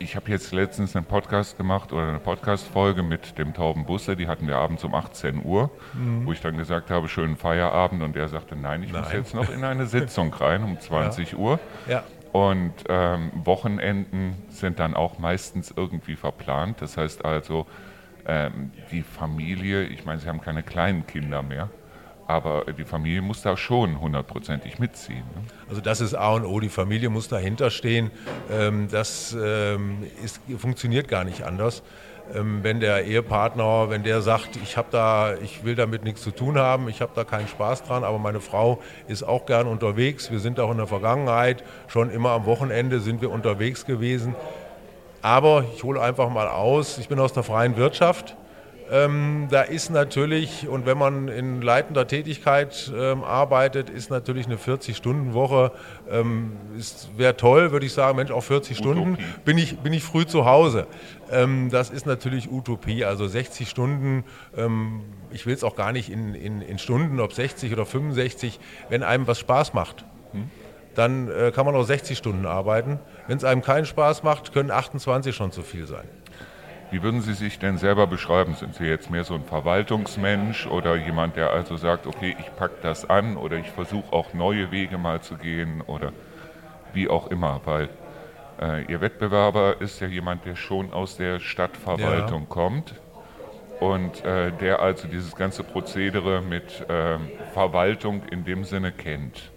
[0.00, 4.26] ich habe jetzt letztens einen Podcast gemacht oder eine Podcast-Folge mit dem Tauben Busse, die
[4.26, 6.26] hatten wir abends um 18 Uhr, mhm.
[6.26, 9.02] wo ich dann gesagt habe, schönen Feierabend und er sagte, nein, ich nein.
[9.02, 11.38] muss jetzt noch in eine Sitzung rein um 20 ja.
[11.38, 11.60] Uhr.
[11.86, 12.02] Ja.
[12.32, 16.80] Und ähm, Wochenenden sind dann auch meistens irgendwie verplant.
[16.80, 17.66] Das heißt also,
[18.26, 21.68] ähm, die Familie, ich meine, sie haben keine kleinen Kinder mehr,
[22.30, 25.24] aber die Familie muss da schon hundertprozentig mitziehen.
[25.34, 25.42] Ne?
[25.68, 28.12] Also das ist A und O, die Familie muss dahinter stehen.
[28.50, 31.82] Ähm, das ähm, ist, funktioniert gar nicht anders.
[32.32, 36.30] Ähm, wenn der Ehepartner, wenn der sagt, ich habe da, ich will damit nichts zu
[36.30, 40.30] tun haben, ich habe da keinen Spaß dran, aber meine Frau ist auch gern unterwegs.
[40.30, 44.36] Wir sind auch in der Vergangenheit schon immer am Wochenende sind wir unterwegs gewesen.
[45.20, 46.96] Aber ich hole einfach mal aus.
[46.98, 48.36] Ich bin aus der freien Wirtschaft.
[48.90, 54.56] Ähm, da ist natürlich, und wenn man in leitender Tätigkeit ähm, arbeitet, ist natürlich eine
[54.56, 55.70] 40-Stunden-Woche,
[56.10, 56.56] ähm,
[57.16, 60.44] wäre toll, würde ich sagen, Mensch, auf 40 Stunden bin ich, bin ich früh zu
[60.44, 60.88] Hause.
[61.30, 64.24] Ähm, das ist natürlich Utopie, also 60 Stunden,
[64.56, 68.58] ähm, ich will es auch gar nicht in, in, in, Stunden, ob 60 oder 65,
[68.88, 70.04] wenn einem was Spaß macht.
[70.32, 70.50] Hm?
[70.96, 72.98] Dann äh, kann man auch 60 Stunden arbeiten.
[73.28, 76.08] Wenn es einem keinen Spaß macht, können 28 schon zu viel sein.
[76.90, 78.54] Wie würden Sie sich denn selber beschreiben?
[78.54, 82.76] Sind Sie jetzt mehr so ein Verwaltungsmensch oder jemand, der also sagt, okay, ich packe
[82.82, 86.12] das an oder ich versuche auch neue Wege mal zu gehen oder
[86.92, 87.60] wie auch immer?
[87.64, 87.90] Weil
[88.60, 92.48] äh, Ihr Wettbewerber ist ja jemand, der schon aus der Stadtverwaltung ja.
[92.48, 92.94] kommt
[93.78, 97.18] und äh, der also dieses ganze Prozedere mit äh,
[97.54, 99.52] Verwaltung in dem Sinne kennt.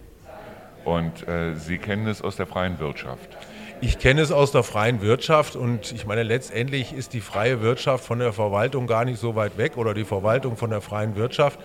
[0.86, 3.38] Und äh, Sie kennen es aus der freien Wirtschaft.
[3.86, 8.06] Ich kenne es aus der freien Wirtschaft und ich meine, letztendlich ist die freie Wirtschaft
[8.06, 11.60] von der Verwaltung gar nicht so weit weg oder die Verwaltung von der freien Wirtschaft.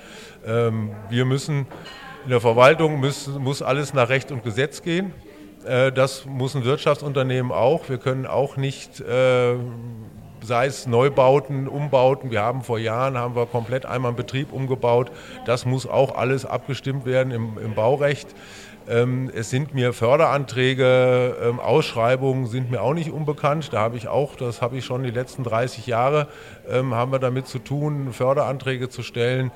[0.45, 1.69] Ähm, wir müssen,
[2.25, 5.13] in der Verwaltung muss, muss alles nach Recht und Gesetz gehen.
[5.65, 7.89] Äh, das muss ein Wirtschaftsunternehmen auch.
[7.89, 9.55] Wir können auch nicht äh,
[10.43, 12.31] sei es Neubauten, Umbauten.
[12.31, 15.11] Wir haben vor Jahren haben wir komplett einmal einen Betrieb umgebaut.
[15.45, 18.29] Das muss auch alles abgestimmt werden im, im Baurecht.
[18.89, 23.71] Ähm, es sind mir Förderanträge, ähm, Ausschreibungen sind mir auch nicht unbekannt.
[23.73, 26.27] Da habe ich auch, das habe ich schon die letzten 30 Jahre,
[26.69, 29.51] ähm, haben wir damit zu tun, Förderanträge zu stellen,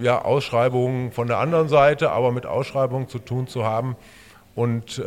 [0.00, 3.96] ja, Ausschreibungen von der anderen Seite, aber mit Ausschreibungen zu tun zu haben.
[4.56, 5.00] Und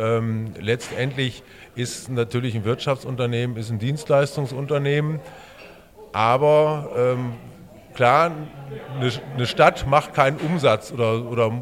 [0.60, 1.44] letztendlich
[1.76, 5.20] ist natürlich ein Wirtschaftsunternehmen, ist ein Dienstleistungsunternehmen.
[6.14, 7.18] Aber
[7.94, 8.32] klar,
[9.36, 11.62] eine, Stadt macht keinen Umsatz oder, oder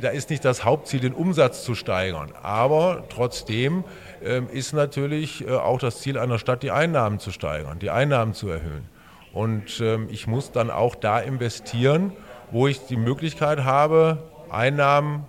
[0.00, 2.32] da ist nicht das Hauptziel, den Umsatz zu steigern.
[2.42, 3.84] Aber trotzdem
[4.24, 8.34] ähm, ist natürlich äh, auch das Ziel einer Stadt, die Einnahmen zu steigern, die Einnahmen
[8.34, 8.88] zu erhöhen.
[9.32, 12.12] Und ähm, ich muss dann auch da investieren,
[12.50, 14.18] wo ich die Möglichkeit habe,
[14.50, 15.24] Einnahmen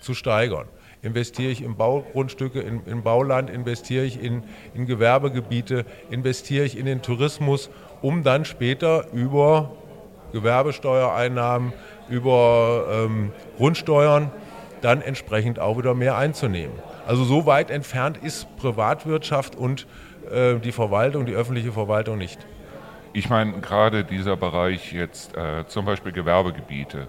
[0.00, 0.66] zu steigern.
[1.02, 4.42] Investiere ich in Baugrundstücke, in, in Bauland, investiere ich in,
[4.74, 7.70] in Gewerbegebiete, investiere ich in den Tourismus,
[8.02, 9.70] um dann später über
[10.32, 11.72] Gewerbesteuereinnahmen,
[12.08, 14.30] über ähm, Grundsteuern
[14.80, 16.78] dann entsprechend auch wieder mehr einzunehmen.
[17.06, 19.86] Also so weit entfernt ist Privatwirtschaft und
[20.30, 22.38] äh, die Verwaltung, die öffentliche Verwaltung nicht.
[23.12, 27.08] Ich meine, gerade dieser Bereich jetzt, äh, zum Beispiel Gewerbegebiete,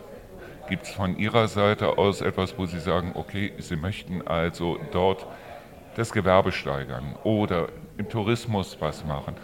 [0.70, 5.26] gibt es von Ihrer Seite aus etwas, wo Sie sagen, okay, Sie möchten also dort
[5.96, 7.68] das Gewerbe steigern oder
[7.98, 9.36] im Tourismus was machen?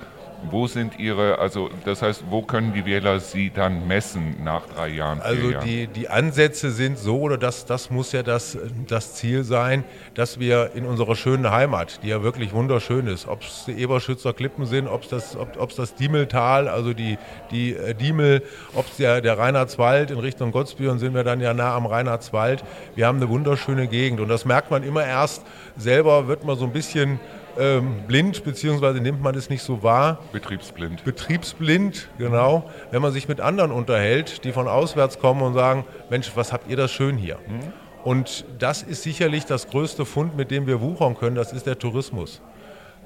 [0.52, 4.90] Wo sind Ihre, also das heißt, wo können die Wähler Sie dann messen nach drei
[4.90, 5.22] Jahren?
[5.22, 5.66] Also Jahren?
[5.66, 9.84] Die, die Ansätze sind so, oder das, das muss ja das, das Ziel sein,
[10.14, 14.34] dass wir in unserer schönen Heimat, die ja wirklich wunderschön ist, ob es die Eberschützer
[14.34, 17.18] Klippen sind, ob es das, ob, das Diemeltal, also die,
[17.52, 21.54] die äh, Diemel, ob es der, der Reinhardswald in Richtung Gottsbüren sind wir dann ja
[21.54, 22.64] nah am Reinhardswald.
[22.96, 25.44] Wir haben eine wunderschöne Gegend und das merkt man immer erst
[25.78, 27.20] selber, wird man so ein bisschen
[27.58, 30.20] ähm, blind, beziehungsweise nimmt man es nicht so wahr.
[30.32, 31.04] Betriebsblind.
[31.04, 32.70] Betriebsblind, genau.
[32.92, 36.70] Wenn man sich mit anderen unterhält, die von auswärts kommen und sagen, Mensch, was habt
[36.70, 37.38] ihr das schön hier?
[37.48, 37.74] Mhm.
[38.04, 41.80] Und das ist sicherlich das größte Fund, mit dem wir wuchern können, das ist der
[41.80, 42.42] Tourismus.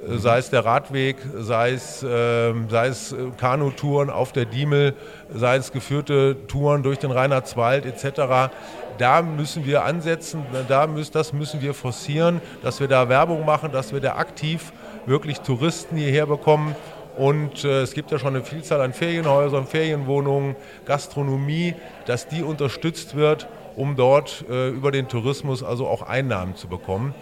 [0.06, 0.20] Mhm.
[0.20, 4.94] Sei es der Radweg, sei es, äh, sei es äh, Kanutouren auf der Diemel,
[5.34, 8.50] sei es geführte Touren durch den Rheinland-Zwald etc
[8.98, 13.72] da müssen wir ansetzen, da müssen, das müssen wir forcieren, dass wir da Werbung machen,
[13.72, 14.74] dass wir da aktiv
[15.06, 16.76] wirklich Touristen hierher bekommen.
[17.18, 21.74] Und äh, es gibt ja schon eine Vielzahl an Ferienhäusern, Ferienwohnungen, Gastronomie,
[22.06, 27.16] dass die unterstützt wird, um dort äh, über den Tourismus also auch Einnahmen zu bekommen.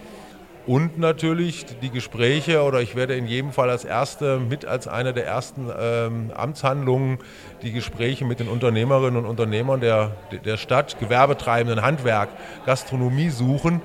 [0.66, 5.12] Und natürlich die Gespräche, oder ich werde in jedem Fall als Erste, mit als eine
[5.12, 7.18] der ersten ähm, Amtshandlungen,
[7.62, 12.30] die Gespräche mit den Unternehmerinnen und Unternehmern der, der Stadt, Gewerbetreibenden, Handwerk,
[12.64, 13.80] Gastronomie suchen,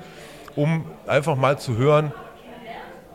[0.56, 2.12] um einfach mal zu hören,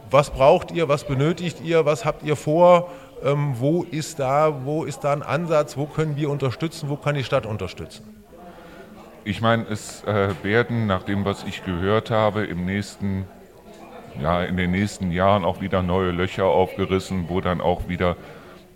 [0.09, 2.89] was braucht ihr, was benötigt ihr, was habt ihr vor,
[3.22, 7.15] ähm, wo, ist da, wo ist da ein Ansatz, wo können wir unterstützen, wo kann
[7.15, 8.05] die Stadt unterstützen.
[9.26, 13.26] Ich meine, es äh, werden, nach dem, was ich gehört habe, im nächsten
[14.22, 18.15] ja, in den nächsten Jahren auch wieder neue Löcher aufgerissen, wo dann auch wieder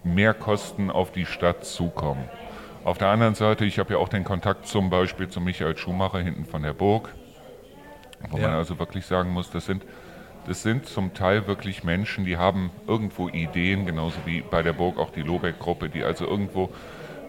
[0.03, 2.23] mehr Kosten auf die Stadt zukommen.
[2.83, 6.19] Auf der anderen Seite, ich habe ja auch den Kontakt zum Beispiel zu Michael Schumacher
[6.19, 7.13] hinten von der Burg,
[8.29, 8.47] wo ja.
[8.47, 9.85] man also wirklich sagen muss, das sind,
[10.47, 14.97] das sind zum Teil wirklich Menschen, die haben irgendwo Ideen, genauso wie bei der Burg
[14.97, 16.69] auch die Lobeck-Gruppe, die also irgendwo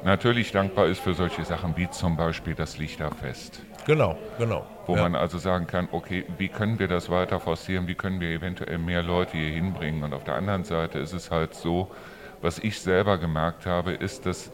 [0.04, 3.62] natürlich dankbar ist für solche Sachen wie zum Beispiel das Lichterfest.
[3.86, 4.66] Genau, genau.
[4.86, 5.02] Wo ja.
[5.02, 8.78] man also sagen kann, okay, wie können wir das weiter forcieren, wie können wir eventuell
[8.78, 10.02] mehr Leute hier hinbringen.
[10.02, 11.90] Und auf der anderen Seite ist es halt so,
[12.40, 14.52] was ich selber gemerkt habe, ist, dass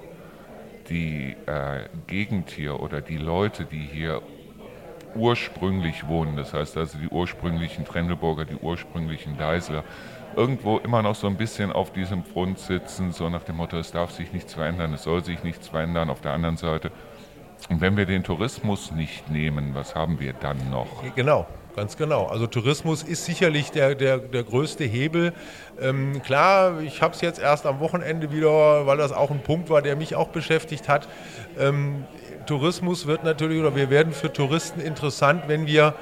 [0.89, 4.23] die äh, Gegend hier oder die Leute, die hier
[5.15, 9.85] ursprünglich wohnen, das heißt also die ursprünglichen Trendelburger, die ursprünglichen Deisler,
[10.37, 13.91] irgendwo immer noch so ein bisschen auf diesem Front sitzen, so nach dem Motto, es
[13.91, 16.11] darf sich nichts verändern, es soll sich nichts verändern.
[16.11, 16.91] Auf der anderen Seite
[17.69, 20.87] und wenn wir den Tourismus nicht nehmen, was haben wir dann noch?
[21.15, 21.47] Genau,
[21.77, 22.27] ganz genau.
[22.27, 25.33] Also Tourismus ist sicherlich der, der, der größte Hebel.
[25.81, 29.69] Ähm, klar, ich habe es jetzt erst am Wochenende wieder, weil das auch ein Punkt
[29.71, 31.09] war, der mich auch beschäftigt hat.
[31.59, 32.05] Ähm,
[32.47, 35.95] Tourismus wird natürlich, oder wir werden für Touristen interessant, wenn wir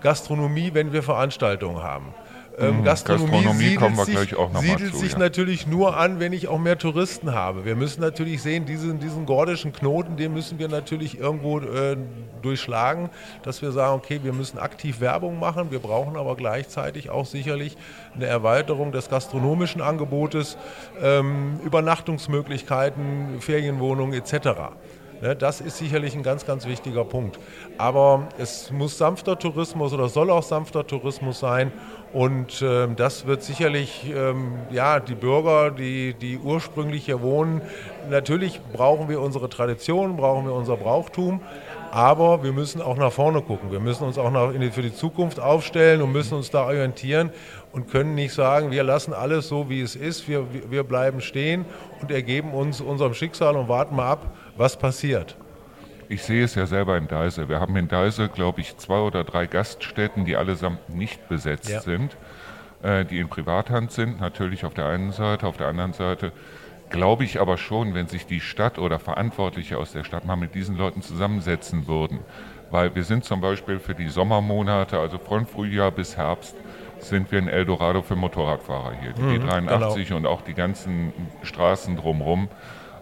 [0.00, 2.14] Gastronomie, wenn wir Veranstaltungen haben.
[2.60, 5.18] Ähm, Gastronomie, Gastronomie kommen wir sich, gleich auch noch siedelt zu, sich ja.
[5.18, 7.64] natürlich nur an, wenn ich auch mehr Touristen habe.
[7.64, 11.96] Wir müssen natürlich sehen, diesen, diesen gordischen Knoten, den müssen wir natürlich irgendwo äh,
[12.42, 13.10] durchschlagen,
[13.42, 17.76] dass wir sagen, okay, wir müssen aktiv Werbung machen, wir brauchen aber gleichzeitig auch sicherlich
[18.14, 20.58] eine Erweiterung des gastronomischen Angebotes,
[21.02, 24.72] ähm, Übernachtungsmöglichkeiten, Ferienwohnungen etc.
[25.20, 27.38] Ne, das ist sicherlich ein ganz, ganz wichtiger Punkt.
[27.76, 31.72] Aber es muss sanfter Tourismus oder soll auch sanfter Tourismus sein.
[32.12, 37.62] Und ähm, das wird sicherlich ähm, ja, die Bürger, die, die ursprünglich hier wohnen,
[38.08, 41.40] natürlich brauchen wir unsere Tradition, brauchen wir unser Brauchtum.
[41.92, 43.72] Aber wir müssen auch nach vorne gucken.
[43.72, 47.30] Wir müssen uns auch nach, die, für die Zukunft aufstellen und müssen uns da orientieren
[47.72, 50.28] und können nicht sagen, wir lassen alles so, wie es ist.
[50.28, 51.64] Wir, wir bleiben stehen
[52.00, 55.36] und ergeben uns unserem Schicksal und warten mal ab, was passiert.
[56.10, 57.48] Ich sehe es ja selber in Deise.
[57.48, 61.80] Wir haben in Deise, glaube ich, zwei oder drei Gaststätten, die allesamt nicht besetzt ja.
[61.82, 62.16] sind,
[62.82, 66.32] äh, die in Privathand sind, natürlich auf der einen Seite, auf der anderen Seite
[66.90, 70.56] glaube ich aber schon, wenn sich die Stadt oder Verantwortliche aus der Stadt mal mit
[70.56, 72.18] diesen Leuten zusammensetzen würden,
[72.72, 76.56] Weil wir sind zum Beispiel für die Sommermonate, also von Frühjahr bis Herbst,
[76.98, 79.12] sind wir ein Eldorado für Motorradfahrer hier.
[79.12, 80.16] Die Mhm, B83 genau.
[80.16, 82.48] und auch die ganzen Straßen drumherum.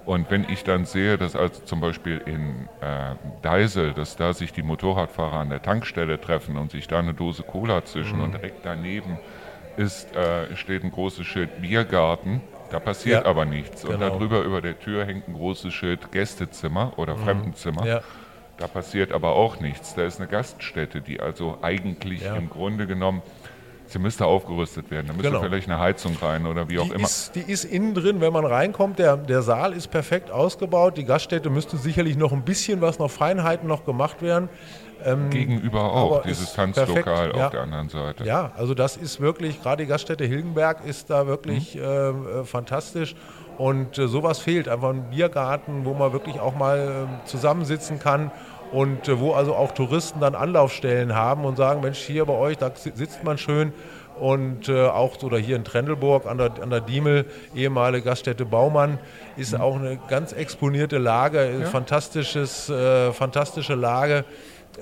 [0.09, 4.55] Und wenn ich dann sehe, dass also zum Beispiel in äh, Deisel, dass da sich
[4.55, 8.25] die Motorradfahrer an der Tankstelle treffen und sich da eine Dose Cola zischen Mhm.
[8.25, 9.19] und direkt daneben
[9.77, 12.41] ist, äh, steht ein großes Schild Biergarten,
[12.71, 13.85] da passiert Ja, aber nichts.
[13.85, 14.09] Und genau.
[14.09, 17.83] darüber über der Tür hängt ein großes Schild Gästezimmer oder Fremdenzimmer.
[17.83, 17.87] Mhm.
[17.89, 18.01] Ja.
[18.57, 19.95] Da passiert aber auch nichts.
[19.95, 22.35] Da ist eine Gaststätte, die also eigentlich Ja.
[22.35, 23.21] im Grunde genommen,
[23.89, 25.07] sie müsste aufgerüstet werden.
[25.09, 25.43] Da müsste Genau.
[25.43, 27.05] vielleicht eine Heizung rein oder wie auch Die immer.
[27.05, 28.99] ist, die ist innen drin, wenn man reinkommt.
[28.99, 30.97] Der, der Saal ist perfekt ausgebaut.
[30.97, 34.49] Die Gaststätte müsste sicherlich noch ein bisschen was noch Feinheiten noch gemacht werden.
[35.31, 37.47] Gegenüber auch, dieses Tanzlokal ja.
[37.47, 38.25] auf der anderen Seite.
[38.25, 41.81] Ja, also das ist wirklich, gerade die Gaststätte Hilgenberg ist da wirklich Mhm.
[42.41, 43.15] äh, fantastisch.
[43.59, 48.31] Und äh, sowas fehlt, einfach ein Biergarten, wo man wirklich auch mal äh, zusammensitzen kann
[48.73, 52.59] und äh, wo also auch Touristen dann Anlaufstellen haben und sagen, Mensch, hier bei euch,
[52.59, 53.73] da si- sitzt man schön.
[54.21, 58.99] Und äh, auch oder hier in Trendelburg an der, an der Diemel, ehemalige Gaststätte Baumann,
[59.37, 64.25] ist auch eine ganz exponierte Lage, äh, fantastisches, äh, fantastische Lage.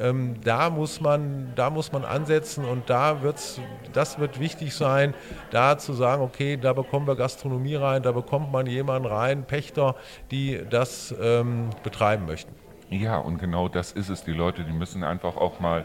[0.01, 3.61] Ähm, da, muss man, da muss man ansetzen und da wird's,
[3.93, 5.12] das wird wichtig sein,
[5.51, 9.97] da zu sagen, okay, da bekommen wir Gastronomie rein, da bekommt man jemanden rein, Pächter,
[10.30, 12.53] die das ähm, betreiben möchten.
[12.91, 14.24] Ja, und genau das ist es.
[14.24, 15.84] Die Leute, die müssen einfach auch mal,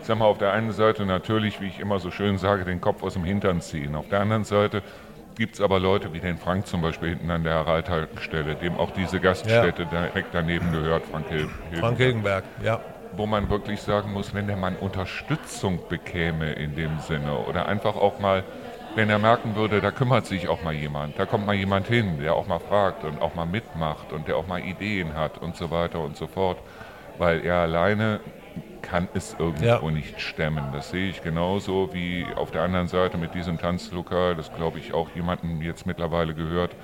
[0.00, 2.80] ich sag mal, auf der einen Seite natürlich, wie ich immer so schön sage, den
[2.80, 3.94] Kopf aus dem Hintern ziehen.
[3.94, 4.82] Auf der anderen Seite
[5.36, 8.90] gibt es aber Leute wie den Frank zum Beispiel hinten an der Reithaltestelle, dem auch
[8.90, 12.80] diese Gaststätte direkt daneben gehört, Frank Hil Frank Hilgenberg, ja.
[13.16, 17.96] wo man wirklich sagen muss, wenn der Mann Unterstützung bekäme in dem Sinne oder einfach
[17.96, 18.44] auch mal,
[18.94, 22.18] wenn er merken würde, da kümmert sich auch mal jemand, da kommt mal jemand hin,
[22.20, 25.56] der auch mal fragt und auch mal mitmacht und der auch mal Ideen hat und
[25.56, 26.58] so weiter und so fort,
[27.18, 28.20] weil er alleine
[28.82, 29.90] kann es irgendwo Ja.
[29.90, 30.64] nicht stemmen.
[30.72, 34.92] Das sehe ich genauso wie auf der anderen Seite mit diesem Tanzlokal, das glaube ich
[34.92, 36.74] auch jemandem jetzt mittlerweile gehört,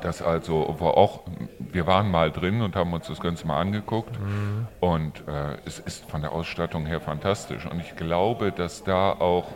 [0.00, 1.20] das also war auch,
[1.58, 4.16] wir waren mal drin und haben uns das Ganze mal angeguckt.
[4.80, 7.66] Und äh, es ist von der Ausstattung her fantastisch.
[7.66, 9.46] Und ich glaube, dass da auch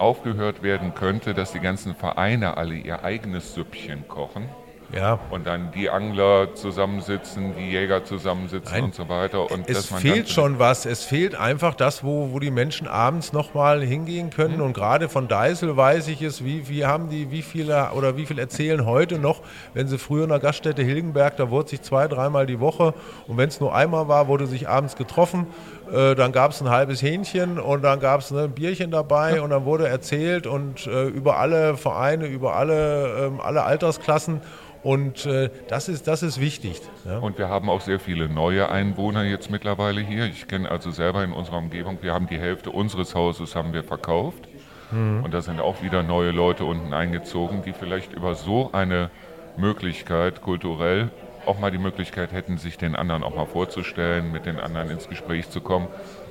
[0.00, 4.48] aufgehört werden könnte, dass die ganzen Vereine alle ihr eigenes Süppchen kochen
[4.94, 8.84] Ja, und dann die Angler zusammensitzen, die Jäger zusammensitzen Nein.
[8.84, 10.84] und so weiter und es fehlt schon was.
[10.84, 14.56] Es fehlt einfach das, wo, wo die Menschen abends nochmal hingehen können.
[14.56, 14.62] Mhm.
[14.62, 18.26] Und gerade von Deisel weiß ich es, wie, wie haben die, wie viele oder wie
[18.26, 19.42] viel erzählen heute noch,
[19.74, 22.94] wenn sie früher in der Gaststätte Hilgenberg, da wurde sich zwei, dreimal die Woche
[23.28, 25.46] und wenn es nur einmal war, wurde sich abends getroffen.
[25.92, 29.40] Äh, dann gab es ein halbes Hähnchen und dann gab es ne, ein Bierchen dabei
[29.40, 34.40] und dann wurde erzählt und äh, über alle Vereine, über alle, ähm, alle Altersklassen.
[34.82, 36.80] Und äh, das, ist, das ist wichtig.
[37.04, 37.18] Ja.
[37.18, 40.24] Und wir haben auch sehr viele neue Einwohner jetzt mittlerweile hier.
[40.24, 43.84] Ich kenne also selber in unserer Umgebung, wir haben die Hälfte unseres Hauses haben wir
[43.84, 44.48] verkauft.
[44.92, 49.10] Und da sind auch wieder neue Leute unten eingezogen, die vielleicht über so eine
[49.56, 51.10] Möglichkeit kulturell
[51.50, 55.08] auch mal die Möglichkeit hätten, sich den anderen auch mal vorzustellen, mit den anderen ins
[55.08, 55.88] Gespräch zu kommen.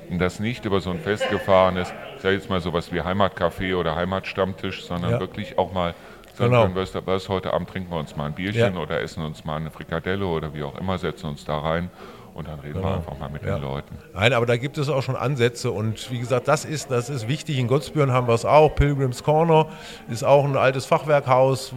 [0.08, 3.94] Und das nicht über so ein festgefahrenes, ich sage jetzt mal sowas wie Heimatcafé oder
[3.94, 5.20] Heimatstammtisch, sondern Ja.
[5.20, 5.94] wirklich auch mal
[6.34, 6.62] sagen Genau.
[6.62, 8.80] können, weißt du was, heute Abend trinken wir uns mal ein Bierchen Ja.
[8.80, 11.90] oder essen uns mal eine Frikadelle oder wie auch immer, setzen uns da rein
[12.34, 13.56] und dann reden wir einfach mal mit Ja.
[13.56, 13.98] den Leuten.
[14.14, 17.28] Nein, aber da gibt es auch schon Ansätze und wie gesagt, das ist, das ist
[17.28, 17.58] wichtig.
[17.58, 18.74] In Gottsbüren haben wir es auch.
[18.74, 19.66] Pilgrims Corner
[20.08, 21.72] ist auch ein altes Fachwerkhaus,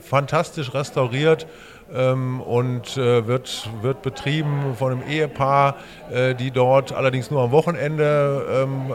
[0.00, 1.46] fantastisch restauriert
[1.94, 5.76] ähm, und äh, wird, wird betrieben von einem Ehepaar,
[6.10, 8.92] äh, die dort allerdings nur am Wochenende ähm,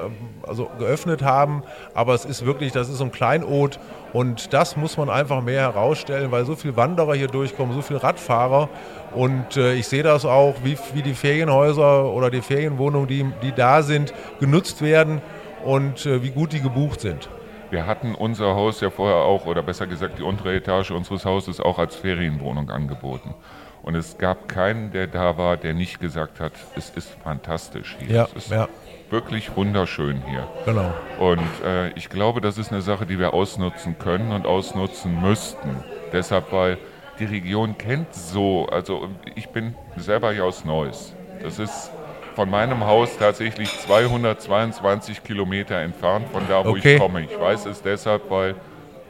[0.47, 1.63] also geöffnet haben.
[1.93, 3.79] Aber es ist wirklich, das ist so ein Kleinod
[4.13, 8.03] und das muss man einfach mehr herausstellen, weil so viele Wanderer hier durchkommen, so viele
[8.03, 8.69] Radfahrer.
[9.13, 13.51] Und äh, ich sehe das auch, wie, wie die Ferienhäuser oder die Ferienwohnungen, die, die
[13.51, 15.21] da sind, genutzt werden
[15.63, 17.29] und äh, wie gut die gebucht sind.
[17.71, 21.61] Wir hatten unser Haus ja vorher auch, oder besser gesagt die untere Etage unseres Hauses
[21.61, 23.33] auch als Ferienwohnung angeboten.
[23.81, 28.15] Und es gab keinen, der da war, der nicht gesagt hat, es ist fantastisch hier.
[28.15, 28.67] Ja, es ist ja.
[29.09, 30.47] wirklich wunderschön hier.
[30.65, 30.93] Genau.
[31.17, 35.77] Und äh, ich glaube, das ist eine Sache, die wir ausnutzen können und ausnutzen müssten.
[36.11, 36.77] Deshalb, weil
[37.19, 41.13] die Region kennt so, also ich bin selber ja aus Neuss.
[41.41, 41.89] Das ist
[42.41, 46.95] von meinem Haus tatsächlich 222 Kilometer entfernt von da, wo Okay.
[46.95, 47.21] ich komme.
[47.21, 48.55] Ich weiß es deshalb, weil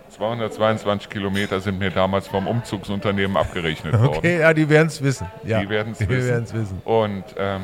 [0.09, 4.17] 222 Kilometer sind mir damals vom Umzugsunternehmen abgerechnet worden.
[4.17, 5.27] Okay, ja, die werden es wissen.
[5.45, 6.53] Ja, Die werden es wissen.
[6.59, 6.82] wissen.
[6.84, 7.61] Und ähm,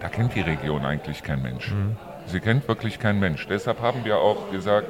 [0.00, 1.70] da kennt die Region eigentlich kein Mensch.
[1.72, 1.96] Mhm.
[2.24, 3.46] Sie kennt wirklich kein Mensch.
[3.48, 4.86] Deshalb haben wir auch gesagt,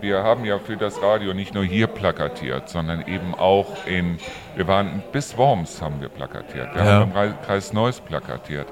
[0.00, 4.16] wir haben ja für das Radio nicht nur hier plakatiert, sondern eben auch in,
[4.56, 7.00] wir waren bis Worms haben wir plakatiert, wir Ja.
[7.00, 8.68] haben im Kreis Neuss plakatiert,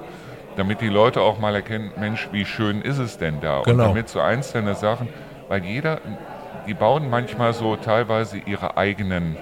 [0.57, 3.59] damit die Leute auch mal erkennen, Mensch, wie schön ist es denn da?
[3.59, 3.85] Und Genau.
[3.85, 5.07] damit so einzelne Sachen,
[5.47, 6.01] weil jeder,
[6.67, 9.37] die bauen manchmal so teilweise ihre eigenen,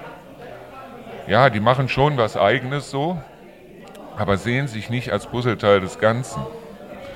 [1.26, 3.18] ja, die machen schon was eigenes so,
[4.16, 6.42] aber sehen sich nicht als Puzzleteil des Ganzen.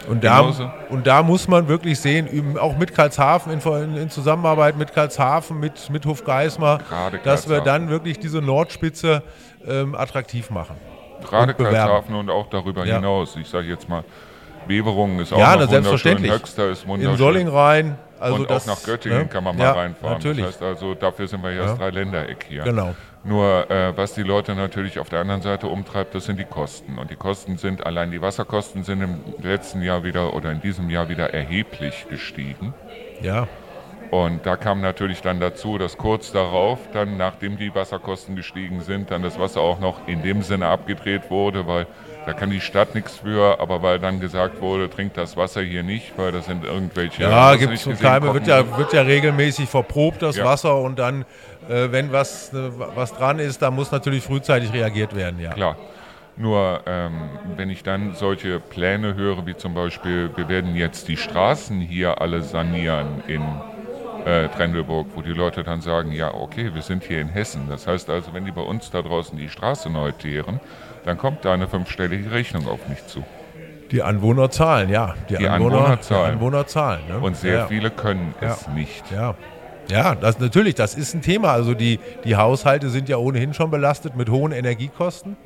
[0.08, 0.70] Und da, Genauso.
[0.88, 5.90] und da muss man wirklich sehen, auch mit Karlshafen, in, in, Zusammenarbeit mit Karlshafen, mit,
[5.90, 6.80] mit Hofgeismar,
[7.22, 9.22] dass wir dann wirklich diese Nordspitze
[9.68, 10.76] ähm, attraktiv machen.
[11.28, 11.54] Gerade.
[11.54, 12.96] Karlshafen und auch darüber Ja.
[12.96, 13.36] hinaus.
[13.36, 14.04] Ich sage jetzt mal,
[14.66, 16.32] Beverungen ist auch Ja, noch wunderschön, selbstverständlich.
[16.32, 17.16] Höxter ist In wunderschön.
[17.16, 17.98] Solling rein.
[18.20, 19.26] Also und das, auch nach Göttingen ne?
[19.26, 20.16] kann man mal ja, reinfahren.
[20.18, 20.44] Natürlich.
[20.44, 22.64] Das heißt also, dafür sind wir ja das Dreiländereck hier.
[22.64, 22.94] Genau.
[23.24, 26.98] Nur äh, was die Leute natürlich auf der anderen Seite umtreibt, das sind die Kosten.
[26.98, 30.90] Und die Kosten sind, allein die Wasserkosten sind im letzten Jahr wieder oder in diesem
[30.90, 32.74] Jahr wieder erheblich gestiegen.
[33.22, 33.48] Ja.
[34.10, 39.12] Und da kam natürlich dann dazu, dass kurz darauf, dann nachdem die Wasserkosten gestiegen sind,
[39.12, 41.86] dann das Wasser auch noch in dem Sinne abgedreht wurde, weil
[42.26, 45.84] da kann die Stadt nichts für, aber weil dann gesagt wurde, trinkt das Wasser hier
[45.84, 47.22] nicht, weil das sind irgendwelche...
[47.22, 50.44] Ja, gibt es Keime, wird ja, wird ja regelmäßig verprobt, das Ja.
[50.44, 50.80] Wasser.
[50.80, 51.24] Und dann,
[51.68, 55.38] äh, wenn was, äh, was dran ist, dann muss natürlich frühzeitig reagiert werden.
[55.38, 55.52] Ja.
[55.52, 55.76] Klar.
[56.36, 57.12] Nur ähm,
[57.56, 62.20] wenn ich dann solche Pläne höre, wie zum Beispiel, wir werden jetzt die Straßen hier
[62.20, 63.42] alle sanieren in
[64.24, 67.66] äh, Trendelburg, wo die Leute dann sagen, ja okay, wir sind hier in Hessen.
[67.68, 70.60] Das heißt also, wenn die bei uns da draußen die Straße neu teeren,
[71.04, 73.24] dann kommt da eine fünfstellige Rechnung auf mich zu.
[73.90, 75.14] Die Anwohner zahlen, ja.
[75.28, 76.26] Die, Die Anwohner, Anwohner zahlen.
[76.26, 77.00] Die Anwohner zahlen.
[77.08, 77.18] Ne?
[77.18, 77.66] Und sehr ja.
[77.66, 78.52] viele können Ja.
[78.52, 79.10] es nicht.
[79.10, 79.34] Ja.
[79.88, 81.50] Ja, das natürlich, das ist ein Thema.
[81.52, 85.36] Also die, die Haushalte sind ja ohnehin schon belastet mit hohen Energiekosten.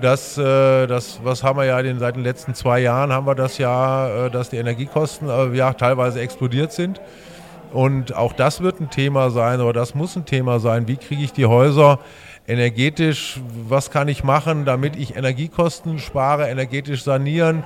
[0.00, 3.36] Das, äh, das, was haben wir ja den, seit den letzten zwei Jahren haben wir
[3.36, 7.00] das ja, äh, dass die Energiekosten äh, ja teilweise explodiert sind.
[7.72, 10.88] Und auch das wird ein Thema sein, oder das muss ein Thema sein.
[10.88, 11.98] Wie kriege ich die Häuser
[12.46, 17.62] energetisch, was kann ich machen, damit ich Energiekosten spare, energetisch sanieren?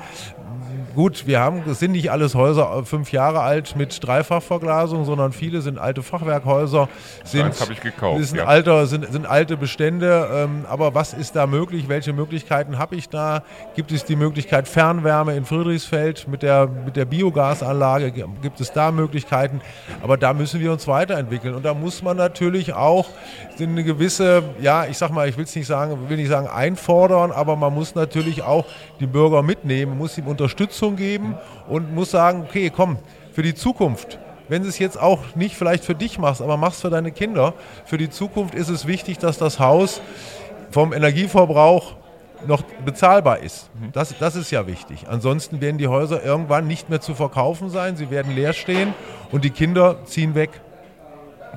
[0.94, 5.32] Gut, wir haben, es sind nicht alles Häuser äh, fünf Jahre alt mit Dreifachverglasung, sondern
[5.32, 6.88] viele sind alte Fachwerkhäuser.
[7.24, 8.44] Sind, habe ich gekauft, Sind, ja.
[8.44, 10.28] alter, sind, sind alte Bestände.
[10.32, 11.88] Ähm, aber was ist da möglich?
[11.88, 13.42] Welche Möglichkeiten habe ich da?
[13.74, 18.12] Gibt es die Möglichkeit Fernwärme in Friedrichsfeld mit der, mit der Biogasanlage?
[18.42, 19.60] Gibt es da Möglichkeiten?
[20.02, 21.54] Aber da müssen wir uns weiterentwickeln.
[21.54, 23.08] Und da muss man natürlich auch
[23.58, 27.30] eine gewisse, ja, ich sag mal, ich will es nicht sagen, will nicht sagen einfordern,
[27.32, 28.66] aber man muss natürlich auch
[29.00, 31.36] die Bürger mitnehmen, muss ihm Unterstützung geben
[31.68, 32.98] und muss sagen, okay, komm,
[33.32, 34.18] für die Zukunft,
[34.48, 37.54] wenn du es jetzt auch nicht vielleicht für dich machst, aber machst für deine Kinder,
[37.84, 40.02] für die Zukunft ist es wichtig, dass das Haus
[40.72, 41.94] vom Energieverbrauch
[42.48, 43.70] noch bezahlbar ist.
[43.92, 45.04] Das, das ist ja wichtig.
[45.08, 48.94] Ansonsten werden die Häuser irgendwann nicht mehr zu verkaufen sein, sie werden leer stehen
[49.30, 50.50] und die Kinder ziehen weg.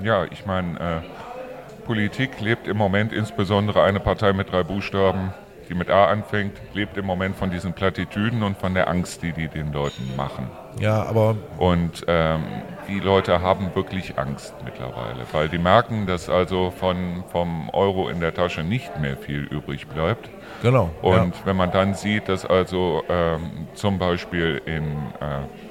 [0.04, 5.34] Ja, ich meine, äh, Politik lebt im Moment insbesondere eine Partei mit drei Buchstaben,
[5.70, 9.32] die mit A anfängt, lebt im Moment von diesen Plattitüden und von der Angst, die
[9.34, 10.50] die den Leuten machen.
[10.80, 12.44] Ja, aber Und ähm,
[12.88, 18.20] die Leute haben wirklich Angst mittlerweile, weil die merken, dass also von, vom Euro in
[18.20, 20.30] der Tasche nicht mehr viel übrig bleibt.
[20.62, 20.90] genau.
[21.02, 25.65] Und wenn man dann sieht, dass also ähm, zum Beispiel in äh,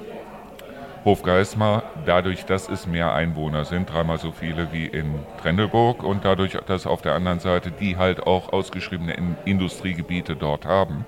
[1.05, 6.57] Hofgeismar, dadurch, dass es mehr Einwohner sind, dreimal so viele wie in Trendelburg und dadurch,
[6.65, 11.05] dass auf der anderen Seite die halt auch ausgeschriebene in Industriegebiete dort haben,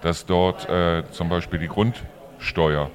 [0.00, 2.90] dass dort äh, zum Beispiel die Grundsteuer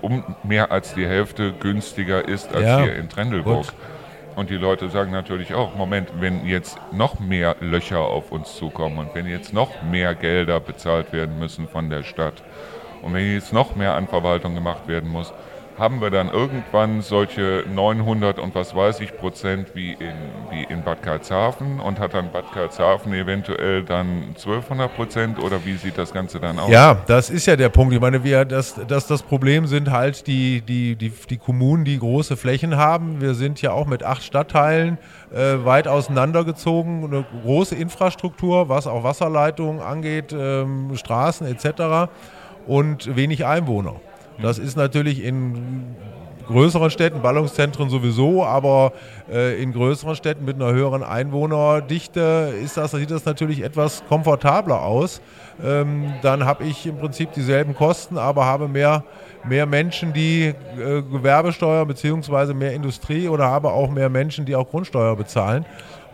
[0.00, 3.66] um mehr als die Hälfte günstiger ist als Ja, hier in Trendelburg.
[3.66, 3.74] gut.
[4.36, 8.98] Und die Leute sagen natürlich auch, Moment, wenn jetzt noch mehr Löcher auf uns zukommen
[8.98, 12.44] und wenn jetzt noch mehr Gelder bezahlt werden müssen von der Stadt
[13.08, 15.32] und wenn jetzt noch mehr an Verwaltung gemacht werden muss,
[15.78, 20.14] haben wir dann irgendwann solche 900 und was weiß ich Prozent wie in,
[20.50, 25.76] wie in Bad Karlshafen und hat dann Bad Karlshafen eventuell dann 1200 Prozent oder wie
[25.76, 26.68] sieht das Ganze dann aus?
[26.68, 27.94] Ja, das ist ja der Punkt.
[27.94, 31.98] Ich meine, wir, das, das, das Problem sind halt die, die, die, die Kommunen, die
[31.98, 33.20] große Flächen haben.
[33.20, 34.98] Wir sind ja auch mit acht Stadtteilen
[35.32, 37.04] äh, weit auseinandergezogen.
[37.04, 42.10] Eine große Infrastruktur, was auch Wasserleitungen angeht, ähm, Straßen etc.
[42.68, 43.96] und wenig Einwohner.
[44.40, 45.96] Das ist natürlich in
[46.46, 48.92] größeren Städten, Ballungszentren sowieso, aber
[49.30, 54.82] äh, in größeren Städten mit einer höheren Einwohnerdichte ist das, sieht das natürlich etwas komfortabler
[54.82, 55.20] aus.
[55.62, 59.04] Ähm, dann habe ich im Prinzip dieselben Kosten, aber habe mehr,
[59.46, 60.54] mehr Menschen, die äh,
[61.02, 62.54] Gewerbesteuer bzw.
[62.54, 65.66] mehr Industrie oder habe auch mehr Menschen, die auch Grundsteuer bezahlen.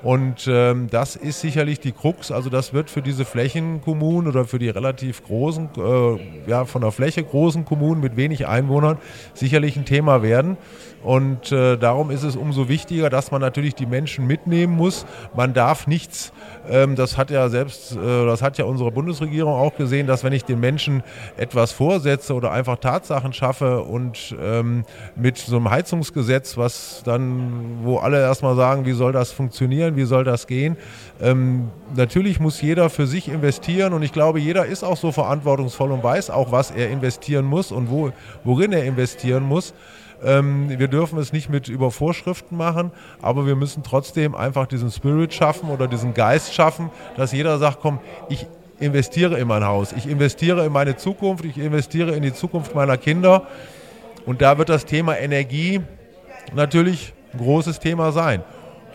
[0.05, 2.30] Und ähm, das ist sicherlich die Krux.
[2.30, 6.92] Also das wird für diese Flächenkommunen oder für die relativ großen, äh, ja, von der
[6.92, 8.98] Fläche großen Kommunen mit wenig Einwohnern
[9.32, 10.59] sicherlich ein Thema werden.
[11.05, 15.05] Und äh, darum ist es umso wichtiger, dass man natürlich die Menschen mitnehmen muss.
[15.36, 16.32] Man darf nichts,
[16.66, 20.32] ähm, das hat ja selbst, äh, das hat ja unsere Bundesregierung auch gesehen, dass wenn
[20.32, 21.02] ich den Menschen
[21.36, 24.84] etwas vorsetze oder einfach Tatsachen schaffe und ähm,
[25.14, 30.05] mit so einem Heizungsgesetz, was dann, wo alle erstmal sagen, wie soll das funktionieren, wie
[30.05, 30.76] soll das gehen,
[31.20, 35.92] ähm, natürlich muss jeder für sich investieren und ich glaube, jeder ist auch so verantwortungsvoll
[35.92, 38.11] und weiß auch, was er investieren muss und wo,
[38.45, 39.74] worin er investieren muss.
[40.24, 44.90] Ähm, wir dürfen es nicht mit über Vorschriften machen, aber wir müssen trotzdem einfach diesen
[44.90, 48.47] Spirit schaffen oder diesen Geist schaffen, dass jeder sagt, komm, ich
[48.80, 52.97] investiere in mein Haus, ich investiere in meine Zukunft, ich investiere in die Zukunft meiner
[52.97, 53.47] Kinder.
[54.26, 55.80] Und da wird das Thema Energie
[56.55, 58.42] natürlich ein großes Thema sein.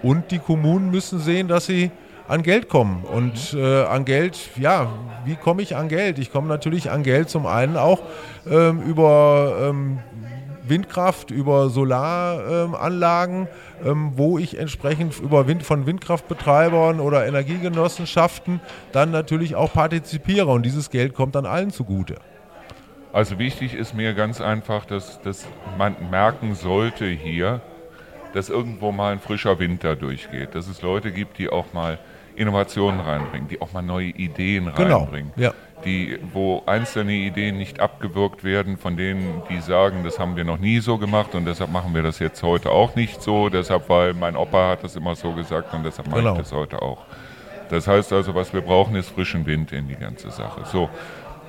[0.04, 1.91] Und die Kommunen müssen sehen, dass sie
[2.28, 3.04] an Geld kommen.
[3.04, 4.88] Und äh, an Geld, ja,
[5.26, 6.20] wie komme ich an Geld?
[6.20, 8.02] Ich komme natürlich an Geld zum einen auch
[8.50, 10.00] ähm, über ähm,
[10.70, 13.47] Windkraft, über Solaranlagen,
[13.84, 20.64] ähm, wo ich entsprechend über Wind, von Windkraftbetreibern oder Energiegenossenschaften dann natürlich auch partizipiere und
[20.64, 22.16] dieses Geld kommt dann allen zugute.
[23.12, 25.47] Also wichtig ist mir ganz einfach, dass, dass
[25.80, 27.62] man merken sollte hier,
[28.34, 32.00] dass irgendwo mal ein frischer Winter durchgeht, dass es Leute gibt, die auch mal
[32.36, 35.34] Innovationen reinbringen, die auch mal neue Ideen genau, reinbringen.
[35.36, 35.54] Ja
[35.86, 40.60] die, wo einzelne Ideen nicht abgewürgt werden von denen, die sagen, das haben wir noch
[40.60, 43.50] nie so gemacht und deshalb machen wir das jetzt heute auch nicht so.
[43.50, 46.34] Deshalb, weil mein Opa hat das immer so gesagt und deshalb mache genau.
[46.34, 47.06] ich das heute auch.
[47.70, 50.62] Das heißt also, was wir brauchen, ist frischen Wind in die ganze Sache.
[50.66, 50.90] So,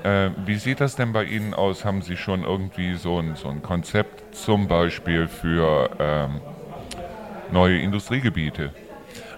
[0.05, 1.85] äh, wie sieht das denn bei Ihnen aus?
[1.85, 6.41] Haben Sie schon irgendwie so ein, so ein Konzept zum Beispiel für ähm,
[7.53, 8.71] neue Industriegebiete?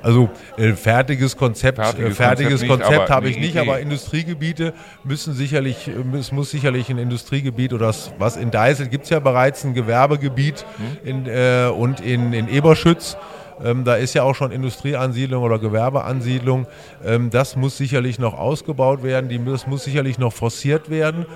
[0.02, 3.60] Also äh, fertiges Konzept, fertiges, äh, fertiges Konzept, Konzept habe ich nicht, Idee.
[3.60, 9.04] aber Industriegebiete müssen sicherlich, äh, es muss sicherlich ein Industriegebiet oder was in Deißel gibt
[9.04, 10.66] es ja bereits ein Gewerbegebiet
[11.02, 11.08] hm.
[11.08, 13.16] in, äh, und in, in Eberschütz.
[13.64, 16.66] Ähm, da ist ja auch schon Industrieansiedlung oder Gewerbeansiedlung.
[17.04, 21.26] Ähm, das muss sicherlich noch ausgebaut werden, die, das muss sicherlich noch forciert werden.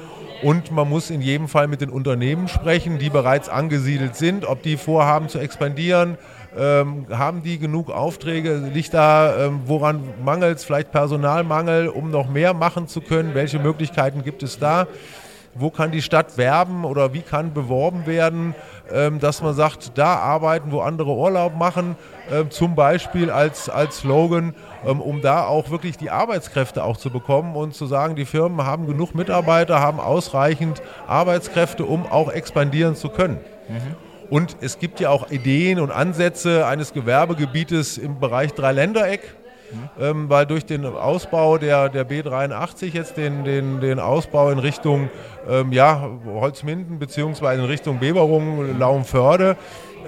[0.43, 4.63] Und man muss in jedem Fall mit den Unternehmen sprechen, die bereits angesiedelt sind, ob
[4.63, 6.19] die vorhaben zu expandieren,
[6.59, 8.57] ähm, haben die genug Aufträge?
[8.73, 10.65] Liegt da, ähm, woran mangelt es?
[10.65, 13.35] Vielleicht Personalmangel, um noch mehr machen zu können?
[13.35, 14.87] Welche Möglichkeiten gibt es da?
[15.55, 18.55] Wo kann die Stadt werben oder wie kann beworben werden,
[18.93, 21.97] ähm, dass man sagt, da arbeiten, wo andere Urlaub machen,
[22.31, 24.55] ähm, zum Beispiel als, als Slogan,
[24.87, 28.67] ähm, um da auch wirklich die Arbeitskräfte auch zu bekommen und zu sagen, die Firmen
[28.67, 33.39] haben genug Mitarbeiter, haben ausreichend Arbeitskräfte, um auch expandieren zu können.
[33.69, 34.06] Mhm.
[34.31, 39.35] Und es gibt ja auch Ideen und Ansätze eines Gewerbegebietes im Bereich Dreiländereck.
[39.71, 39.89] Mhm.
[40.01, 45.11] Ähm, weil durch den Ausbau der, der B83 jetzt den, den, den Ausbau in Richtung
[45.49, 49.57] ähm, ja, Holzminden beziehungsweise in Richtung Beberung, Laumförde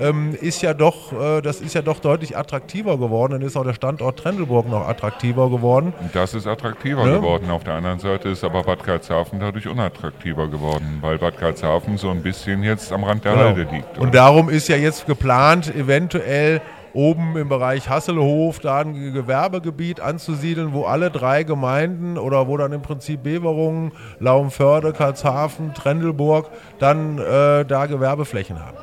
[0.00, 3.32] ähm, ist ja doch, äh, das ist ja doch deutlich attraktiver geworden.
[3.32, 5.92] Dann ist auch der Standort Trendelburg noch attraktiver geworden.
[6.12, 7.14] Das ist attraktiver ne?
[7.14, 7.50] geworden.
[7.50, 12.10] Auf der anderen Seite ist aber Bad Karlshafen dadurch unattraktiver geworden, weil Bad Karlshafen so
[12.10, 13.44] ein bisschen jetzt am Rand der genau.
[13.44, 13.92] Halde liegt.
[13.92, 14.00] Oder?
[14.00, 16.60] Und darum ist ja jetzt geplant, eventuell
[16.92, 22.72] oben im Bereich Hasselhof da ein Gewerbegebiet anzusiedeln, wo alle drei Gemeinden oder wo dann
[22.72, 28.76] im Prinzip Beverungen, Laumförde, Karlshafen, Trendelburg dann äh, da Gewerbeflächen haben.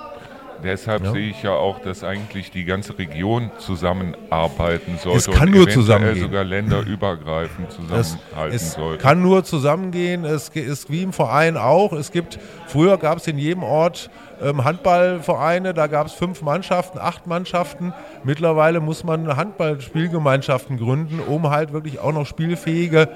[0.64, 1.12] Deshalb ja.
[1.12, 5.18] sehe ich ja auch, dass eigentlich die ganze Region zusammenarbeiten sollte.
[5.18, 6.20] Es kann nur zusammengehen.
[6.20, 8.97] sogar länderübergreifend zusammenhalten es, sollte.
[8.97, 10.26] Es kann nur zusammengehen.
[10.26, 11.93] Es ist wie im Verein auch.
[11.93, 14.10] Es gibt, früher gab es in jedem Ort
[14.41, 17.93] ähm, Handballvereine, da gab es fünf Mannschaften, acht Mannschaften.
[18.24, 23.10] Mittlerweile muss man Handballspielgemeinschaften gründen, um halt wirklich auch noch spielfähige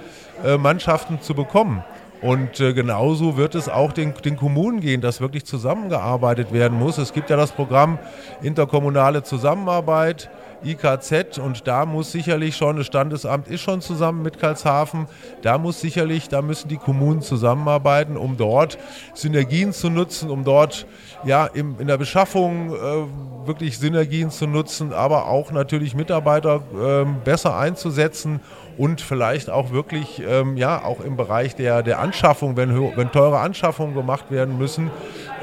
[0.43, 1.83] äh, Mannschaften zu bekommen.
[2.21, 6.97] Und äh, genauso wird es auch den, den, Kommunen gehen, dass wirklich zusammengearbeitet werden muss.
[6.97, 7.97] Es gibt ja das Programm
[8.41, 10.29] Interkommunale Zusammenarbeit,
[10.63, 15.07] IKZ, und da muss sicherlich schon, das Standesamt ist schon zusammen mit Karlshafen,
[15.41, 18.77] da muss sicherlich, da müssen die Kommunen zusammenarbeiten, um dort
[19.13, 20.85] Synergien zu nutzen, um dort
[21.23, 27.05] ja, im, in der Beschaffung äh, wirklich Synergien zu nutzen, aber auch natürlich Mitarbeiter äh,
[27.23, 28.39] besser einzusetzen
[28.77, 33.39] und vielleicht auch wirklich, ähm, ja, auch im Bereich der, der Anschaffung, wenn, wenn teure
[33.39, 34.89] Anschaffungen gemacht werden müssen,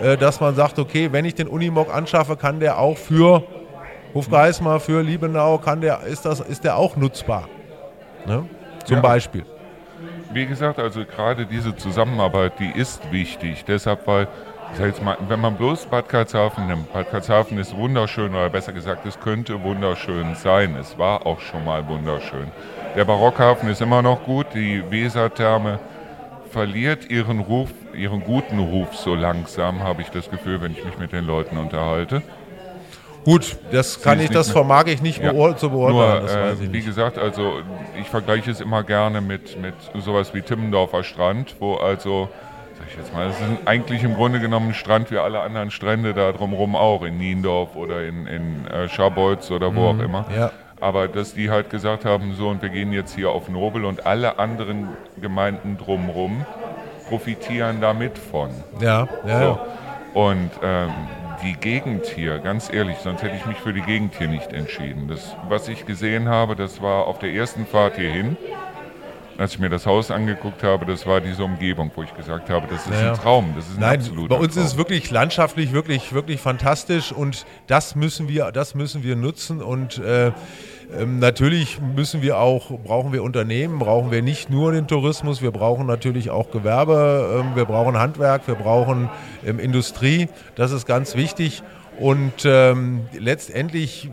[0.03, 3.43] äh, dass man sagt, okay, wenn ich den Unimog anschaffe, kann der auch für
[4.17, 7.49] Hofgeismar, für Liebenau, kann der, ist, das, ist der auch nutzbar.
[8.27, 8.49] Ne?
[8.85, 9.03] Zum ja.
[9.03, 9.45] Beispiel.
[10.33, 13.65] Wie gesagt, also gerade diese Zusammenarbeit, die ist wichtig.
[13.67, 14.27] Deshalb, weil
[14.79, 19.05] jetzt mal, wenn man bloß Bad Karlshafen nimmt, Bad Karlshafen ist wunderschön, oder besser gesagt,
[19.05, 20.77] es könnte wunderschön sein.
[20.77, 22.51] Es war auch schon mal wunderschön.
[22.97, 25.79] Der Barockhafen ist immer noch gut, die Wesertherme
[26.51, 30.99] verliert ihren Ruf, ihren guten Ruf so langsam, habe ich das Gefühl, wenn ich mich
[30.99, 32.23] mit den Leuten unterhalte.
[33.27, 35.33] Gut, das kann ich, das vermag ich nicht ja.
[35.33, 36.27] beurte zu beurteilen.
[36.27, 37.55] Nur, äh, wie gesagt, also
[38.01, 42.29] ich vergleiche es immer gerne mit, mit sowas wie Timmendorfer Strand, wo also,
[42.79, 45.73] sag ich jetzt mal, das ist eigentlich im Grunde genommen ein Strand wie alle anderen
[45.73, 50.05] Strände da drumherum auch, in Niendorf oder in, in äh, Scharbeutz oder wo mhm, auch
[50.05, 50.27] immer.
[50.33, 50.53] Ja.
[50.81, 54.07] Aber dass die halt gesagt haben, so und wir gehen jetzt hier auf Nobel und
[54.07, 56.47] alle anderen Gemeinden drumherum
[57.09, 58.51] profitieren damit von.
[58.81, 59.41] Ja, ja.
[59.41, 59.59] So.
[60.21, 60.91] Und ähm,
[61.43, 65.09] die Gegend hier, ganz ehrlich, sonst hätte ich mich für die Gegend hier nicht entschieden.
[65.09, 68.37] Das, was ich gesehen habe, das war auf der ersten Fahrt hierhin.
[69.39, 72.67] Als ich mir das Haus angeguckt habe, das war diese Umgebung, wo ich gesagt habe,
[72.69, 73.13] das ist ja.
[73.13, 74.65] ein Traum, das ist ein Nein, absoluter bei uns Traum.
[74.65, 79.61] ist es wirklich landschaftlich wirklich, wirklich fantastisch und das müssen wir, das müssen wir nutzen
[79.61, 80.33] und äh,
[80.95, 85.51] ähm, natürlich müssen wir auch, brauchen wir Unternehmen, brauchen wir nicht nur den Tourismus, wir
[85.51, 89.11] brauchen natürlich auch Gewerbe, ähm, wir brauchen Handwerk, wir brauchen
[89.45, 90.29] ähm, Industrie.
[90.55, 91.63] Das ist ganz wichtig.
[91.99, 94.11] Und ähm, letztendlich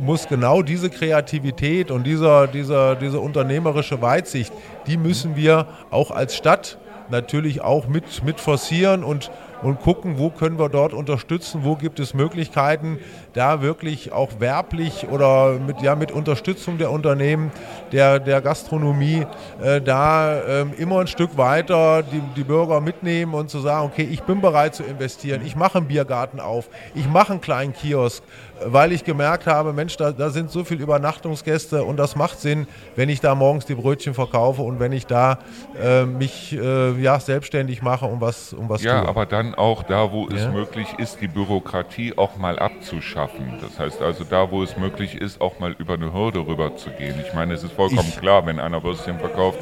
[0.00, 4.52] muss genau diese Kreativität und dieser, dieser, diese unternehmerische Weitsicht,
[4.86, 6.78] die müssen wir auch als Stadt
[7.10, 9.30] natürlich auch mit, mit forcieren und
[9.62, 12.98] und gucken, wo können wir dort unterstützen, wo gibt es Möglichkeiten,
[13.38, 17.52] da wirklich auch werblich oder mit, ja, mit Unterstützung der Unternehmen,
[17.92, 19.26] der, der Gastronomie,
[19.62, 24.08] äh, da äh, immer ein Stück weiter die, die Bürger mitnehmen und zu sagen, okay,
[24.10, 28.24] ich bin bereit zu investieren, ich mache einen Biergarten auf, ich mache einen kleinen Kiosk,
[28.64, 32.66] weil ich gemerkt habe, Mensch, da, da sind so viele Übernachtungsgäste und das macht Sinn,
[32.96, 35.38] wenn ich da morgens die Brötchen verkaufe und wenn ich da
[35.80, 39.08] äh, mich äh, ja, selbstständig mache und was, um was ja, tue.
[39.08, 40.36] aber dann auch da, wo ja.
[40.36, 43.27] es möglich ist, die Bürokratie auch mal abzuschaffen.
[43.60, 46.90] Das heißt also da, wo es möglich ist, auch mal über eine Hürde rüber zu
[46.90, 47.14] gehen.
[47.26, 49.58] Ich meine, es ist vollkommen ich, klar, wenn einer Würstchen verkauft,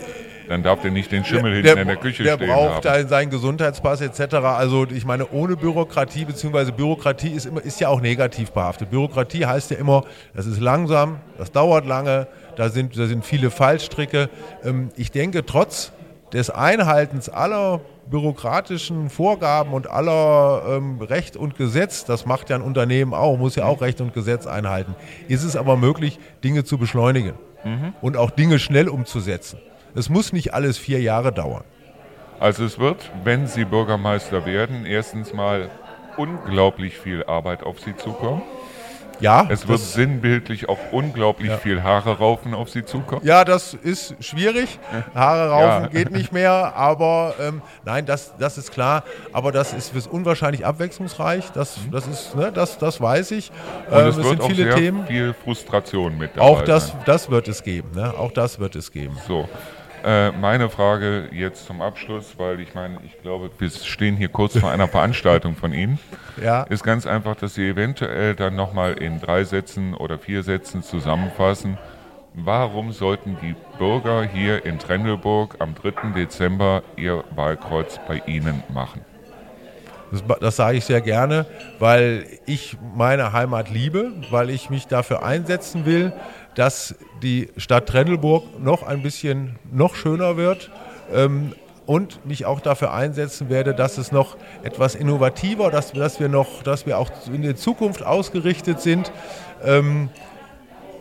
[0.48, 2.86] dann darf der nicht den Schimmel hinten der, in der Küche der stehen Der braucht
[2.86, 3.08] haben.
[3.08, 4.34] seinen Gesundheitspass etc.
[4.36, 8.90] Also ich meine, ohne Bürokratie, beziehungsweise Bürokratie ist, immer, ist ja auch negativ behaftet.
[8.90, 10.04] Bürokratie heißt ja immer,
[10.34, 14.28] das ist langsam, das dauert lange, da sind, da sind viele Fallstricke.
[14.64, 15.92] Ähm, ich denke, trotz
[16.32, 22.62] des Einhaltens aller bürokratischen Vorgaben und aller ähm, Recht und Gesetz, das macht ja ein
[22.62, 24.94] Unternehmen auch, muss ja auch Recht und Gesetz einhalten,
[25.28, 27.34] ist es aber möglich, Dinge zu beschleunigen
[27.64, 27.94] mhm.
[28.00, 29.58] und auch Dinge schnell umzusetzen.
[29.94, 31.64] Es muss nicht alles vier Jahre dauern.
[32.38, 35.70] Also es wird, wenn Sie Bürgermeister werden, erstens mal
[36.16, 38.42] unglaublich viel Arbeit auf Sie zukommen.
[39.20, 39.46] Ja.
[39.48, 41.58] Es wird sinnbildlich auch unglaublich ja.
[41.58, 43.24] viel Haare raufen auf Sie zukommen.
[43.24, 44.78] Ja, das ist schwierig.
[45.14, 45.88] Haare raufen ja.
[45.88, 49.04] geht nicht mehr, aber ähm, nein, das, das ist klar.
[49.32, 51.50] Aber das ist, ist unwahrscheinlich abwechslungsreich.
[51.52, 51.90] Das, mhm.
[51.92, 53.50] das ist, ne, das, das weiß ich.
[53.90, 55.06] Und ähm, es, es wird sind auch viele Themen.
[55.06, 56.46] viel Frustration mit dabei.
[56.46, 57.90] Auch das, das wird es geben.
[57.94, 58.12] Ne?
[58.16, 59.16] Auch das wird es geben.
[59.26, 59.48] So.
[60.06, 64.56] Äh, meine Frage jetzt zum Abschluss, weil ich meine, ich glaube, wir stehen hier kurz
[64.56, 65.98] vor einer Veranstaltung von Ihnen.
[66.40, 66.62] Ja.
[66.62, 71.76] Ist ganz einfach, dass Sie eventuell dann nochmal in drei Sätzen oder vier Sätzen zusammenfassen,
[72.34, 76.12] warum sollten die Bürger hier in Trendelburg am 3.
[76.14, 79.00] Dezember ihr Wahlkreuz bei Ihnen machen?
[80.12, 81.46] Das, das, sage ich sehr gerne,
[81.80, 86.12] weil ich meine Heimat liebe, weil ich mich dafür einsetzen will,
[86.56, 90.70] dass die Stadt Trendelburg noch ein bisschen noch schöner wird.
[91.14, 91.52] Ähm,
[91.86, 96.64] und mich auch dafür einsetzen werde, dass es noch etwas innovativer, dass, dass wir noch,
[96.64, 99.12] dass wir auch in der Zukunft ausgerichtet sind.
[99.64, 100.08] Ähm,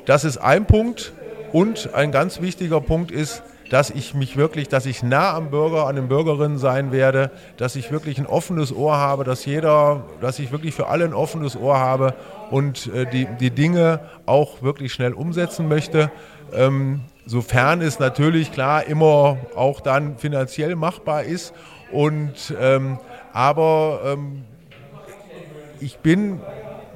[0.06, 1.12] das ist ein Punkt.
[1.52, 5.88] Und ein ganz wichtiger Punkt ist, dass ich mich wirklich, dass ich nah am Bürger,
[5.88, 10.38] an den Bürgerinnen sein werde, dass ich wirklich ein offenes Ohr habe, dass jeder, dass
[10.38, 12.14] ich wirklich für alle ein offenes Ohr habe
[12.56, 16.10] und äh, die, die Dinge auch wirklich schnell umsetzen möchte.
[16.54, 21.54] Ähm, sofern es natürlich klar immer auch dann finanziell machbar ist.
[21.92, 22.98] Und ähm,
[23.34, 24.46] aber ähm,
[25.82, 26.40] ich bin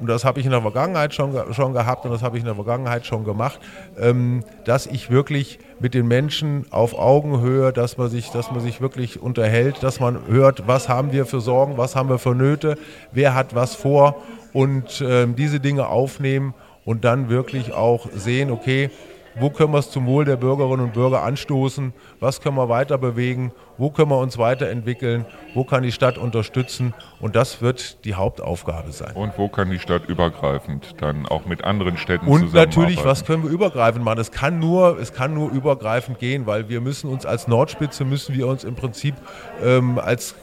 [0.00, 2.46] und das habe ich in der Vergangenheit schon, schon gehabt und das habe ich in
[2.46, 3.60] der Vergangenheit schon gemacht,
[3.98, 8.80] ähm, dass ich wirklich mit den Menschen auf Augenhöhe, dass man, sich, dass man sich
[8.80, 12.78] wirklich unterhält, dass man hört, was haben wir für Sorgen, was haben wir für Nöte,
[13.12, 14.16] wer hat was vor
[14.52, 16.54] und ähm, diese Dinge aufnehmen
[16.84, 18.90] und dann wirklich auch sehen, okay,
[19.36, 22.98] wo können wir es zum Wohl der Bürgerinnen und Bürger anstoßen, was können wir weiter
[22.98, 25.24] bewegen, wo können wir uns weiterentwickeln,
[25.54, 29.12] wo kann die Stadt unterstützen und das wird die Hauptaufgabe sein.
[29.14, 33.44] Und wo kann die Stadt übergreifend dann auch mit anderen Städten Und natürlich, was können
[33.44, 34.18] wir übergreifend machen?
[34.18, 38.34] Es kann nur, es kann nur übergreifend gehen, weil wir müssen uns als Nordspitze müssen
[38.34, 39.14] wir uns im Prinzip
[39.62, 40.34] ähm, als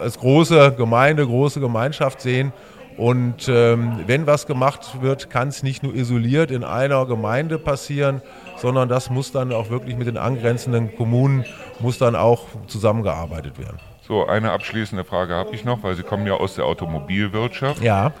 [0.00, 2.52] als große Gemeinde, große Gemeinschaft sehen.
[2.96, 8.22] Und ähm, wenn was gemacht wird, kann es nicht nur isoliert in einer Gemeinde passieren,
[8.56, 11.44] sondern das muss dann auch wirklich mit den angrenzenden Kommunen,
[11.78, 13.78] muss dann auch zusammengearbeitet werden.
[14.06, 17.82] So, eine abschließende Frage habe ich noch, weil Sie kommen ja aus der Automobilwirtschaft.
[17.82, 18.12] Ja.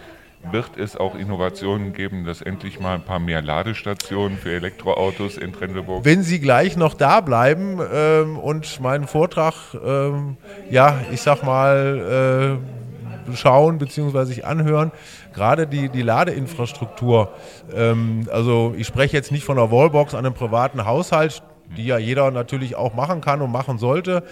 [0.52, 5.52] Wird es auch Innovationen geben, dass endlich mal ein paar mehr Ladestationen für Elektroautos in
[5.52, 6.04] Trendelburg?
[6.04, 9.54] Wenn Sie gleich noch da bleiben ähm, und meinen Vortrag,
[9.84, 10.36] ähm,
[10.70, 12.85] ja, ich sag mal, äh,
[13.34, 14.24] schauen bzw.
[14.24, 14.92] sich anhören,
[15.34, 17.30] gerade die, die Ladeinfrastruktur,
[17.74, 21.42] ähm, also ich spreche jetzt nicht von einer Wallbox an einem privaten Haushalt,
[21.76, 24.22] die ja jeder natürlich auch machen kann und machen sollte.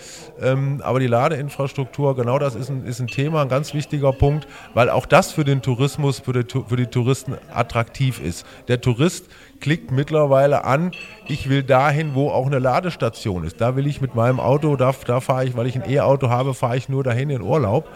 [0.40, 4.46] Ähm, aber die Ladeinfrastruktur, genau das ist ein, ist ein Thema, ein ganz wichtiger Punkt,
[4.74, 8.46] weil auch das für den Tourismus, für die, für die Touristen attraktiv ist.
[8.68, 9.26] Der Tourist
[9.60, 10.92] klickt mittlerweile an,
[11.28, 13.60] ich will dahin, wo auch eine Ladestation ist.
[13.60, 16.54] Da will ich mit meinem Auto, da, da fahre ich, weil ich ein E-Auto habe,
[16.54, 17.88] fahre ich nur dahin in Urlaub.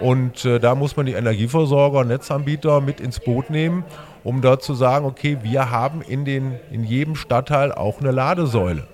[0.00, 3.84] Und äh, da muss man die Energieversorger, Netzanbieter mit ins Boot nehmen
[4.24, 8.86] um dort zu sagen, okay, wir haben in, den, in jedem Stadtteil auch eine Ladesäule.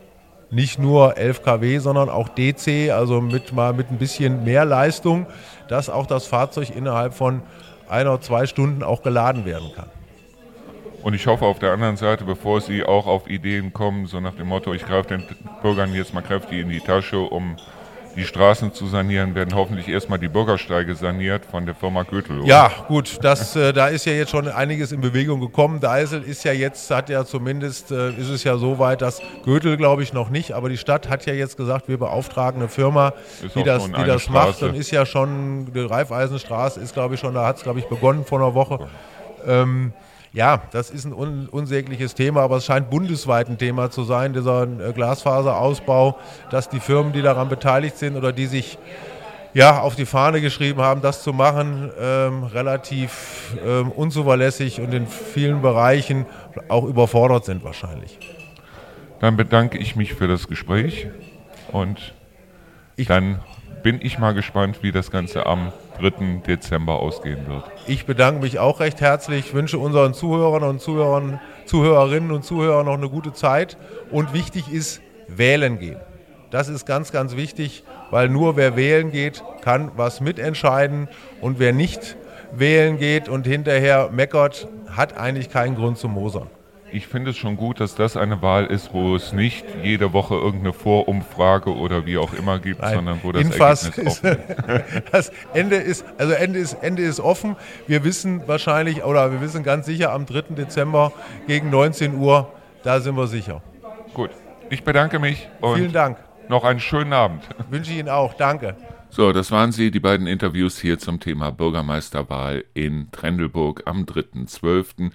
[0.51, 5.27] Nicht nur 11 kW, sondern auch DC, also mit, mal mit ein bisschen mehr Leistung,
[5.69, 7.43] dass auch das Fahrzeug innerhalb von
[7.89, 9.89] einer, zwei Stunden auch geladen werden kann.
[11.05, 14.35] Und ich hoffe auf der anderen Seite, bevor Sie auch auf Ideen kommen, so nach
[14.37, 15.25] dem Motto, ich greife den
[15.61, 17.57] Bürgern jetzt mal kräftig in die Tasche, um
[18.17, 22.39] die Straßen zu sanieren, werden hoffentlich erstmal die Bürgersteige saniert von der Firma Götel.
[22.41, 22.49] Oder?
[22.49, 25.79] Ja, gut, das, äh, da ist ja jetzt schon einiges in Bewegung gekommen.
[25.79, 29.77] Deisel ist ja jetzt, hat ja zumindest, äh, ist es ja so weit, dass Götel
[29.77, 33.13] glaube ich noch nicht, aber die Stadt hat ja jetzt gesagt, wir beauftragen eine Firma,
[33.45, 34.63] ist die das, die das macht.
[34.63, 37.87] Dann ist ja schon, die Reifeisenstraße ist glaube ich schon, da hat es glaube ich
[37.87, 38.89] begonnen vor einer Woche.
[39.47, 39.93] Ähm,
[40.35, 44.33] ja, das ist ein un unsägliches Thema, aber es scheint bundesweit ein Thema zu sein,
[44.33, 46.19] dieser äh, Glasfaserausbau,
[46.51, 48.77] dass die Firmen, die daran beteiligt sind oder die sich
[49.55, 55.07] ja, auf die Fahne geschrieben haben, das zu machen, ähm, relativ ähm, unzuverlässig und in
[55.07, 56.27] vielen Bereichen
[56.69, 58.19] auch überfordert sind wahrscheinlich.
[59.21, 61.07] Dann bedanke ich mich für das Gespräch
[61.71, 62.15] und
[62.97, 63.39] ich dann
[63.85, 65.71] bin ich mal gespannt, wie das Ganze am
[66.01, 66.41] 3.
[66.47, 67.65] Dezember ausgehen wird.
[67.87, 72.95] Ich bedanke mich auch recht herzlich, wünsche unseren Zuhörern und Zuhörern, Zuhörerinnen und Zuhörern noch
[72.95, 73.77] eine gute Zeit.
[74.11, 75.99] Und wichtig ist, wählen gehen.
[76.51, 81.09] Das ist ganz, ganz wichtig, weil nur wer wählen geht, kann was mitentscheiden.
[81.43, 82.17] Und wer nicht
[82.53, 86.49] wählen geht und hinterher meckert, hat eigentlich keinen Grund zum Mosern
[86.95, 90.37] ich finde es schon gut, dass das eine Wahl ist, wo es nicht jede Woche
[90.37, 95.03] irgendeine Vorumfrage oder wie auch immer gibt, Nein, sondern wo das Infass Ergebnis offen ist.
[95.13, 97.57] das Ende ist, also Ende ist, Ende ist offen.
[97.89, 100.55] Wir wissen wahrscheinlich, oder wir wissen ganz sicher, am 3.
[100.55, 101.13] Dezember
[101.49, 102.53] gegen 19 Uhr,
[102.85, 103.61] da sind wir sicher.
[104.15, 104.31] Gut,
[104.71, 106.19] ich bedanke mich und Vielen Dank.
[106.49, 107.43] noch einen schönen Abend.
[107.71, 108.35] Wünsche ich Ihnen auch.
[108.35, 108.77] Danke.
[109.11, 115.11] So, das waren sie, die beiden Interviews hier zum Thema Bürgermeisterwahl in Trendelburg am 3.12.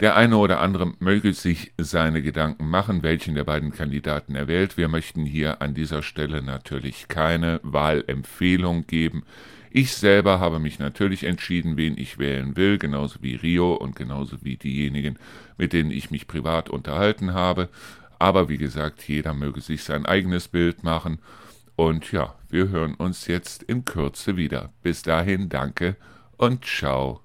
[0.00, 4.76] Der eine oder andere möge sich seine Gedanken machen, welchen der beiden Kandidaten er wählt.
[4.76, 9.22] Wir möchten hier an dieser Stelle natürlich keine Wahlempfehlung geben.
[9.70, 14.36] Ich selber habe mich natürlich entschieden, wen ich wählen will, genauso wie Rio und genauso
[14.42, 15.18] wie diejenigen,
[15.56, 17.70] mit denen ich mich privat unterhalten habe.
[18.18, 21.20] Aber wie gesagt, jeder möge sich sein eigenes Bild machen.
[21.74, 24.70] Und ja, wir hören uns jetzt in Kürze wieder.
[24.82, 25.96] Bis dahin danke
[26.36, 27.20] und ciao.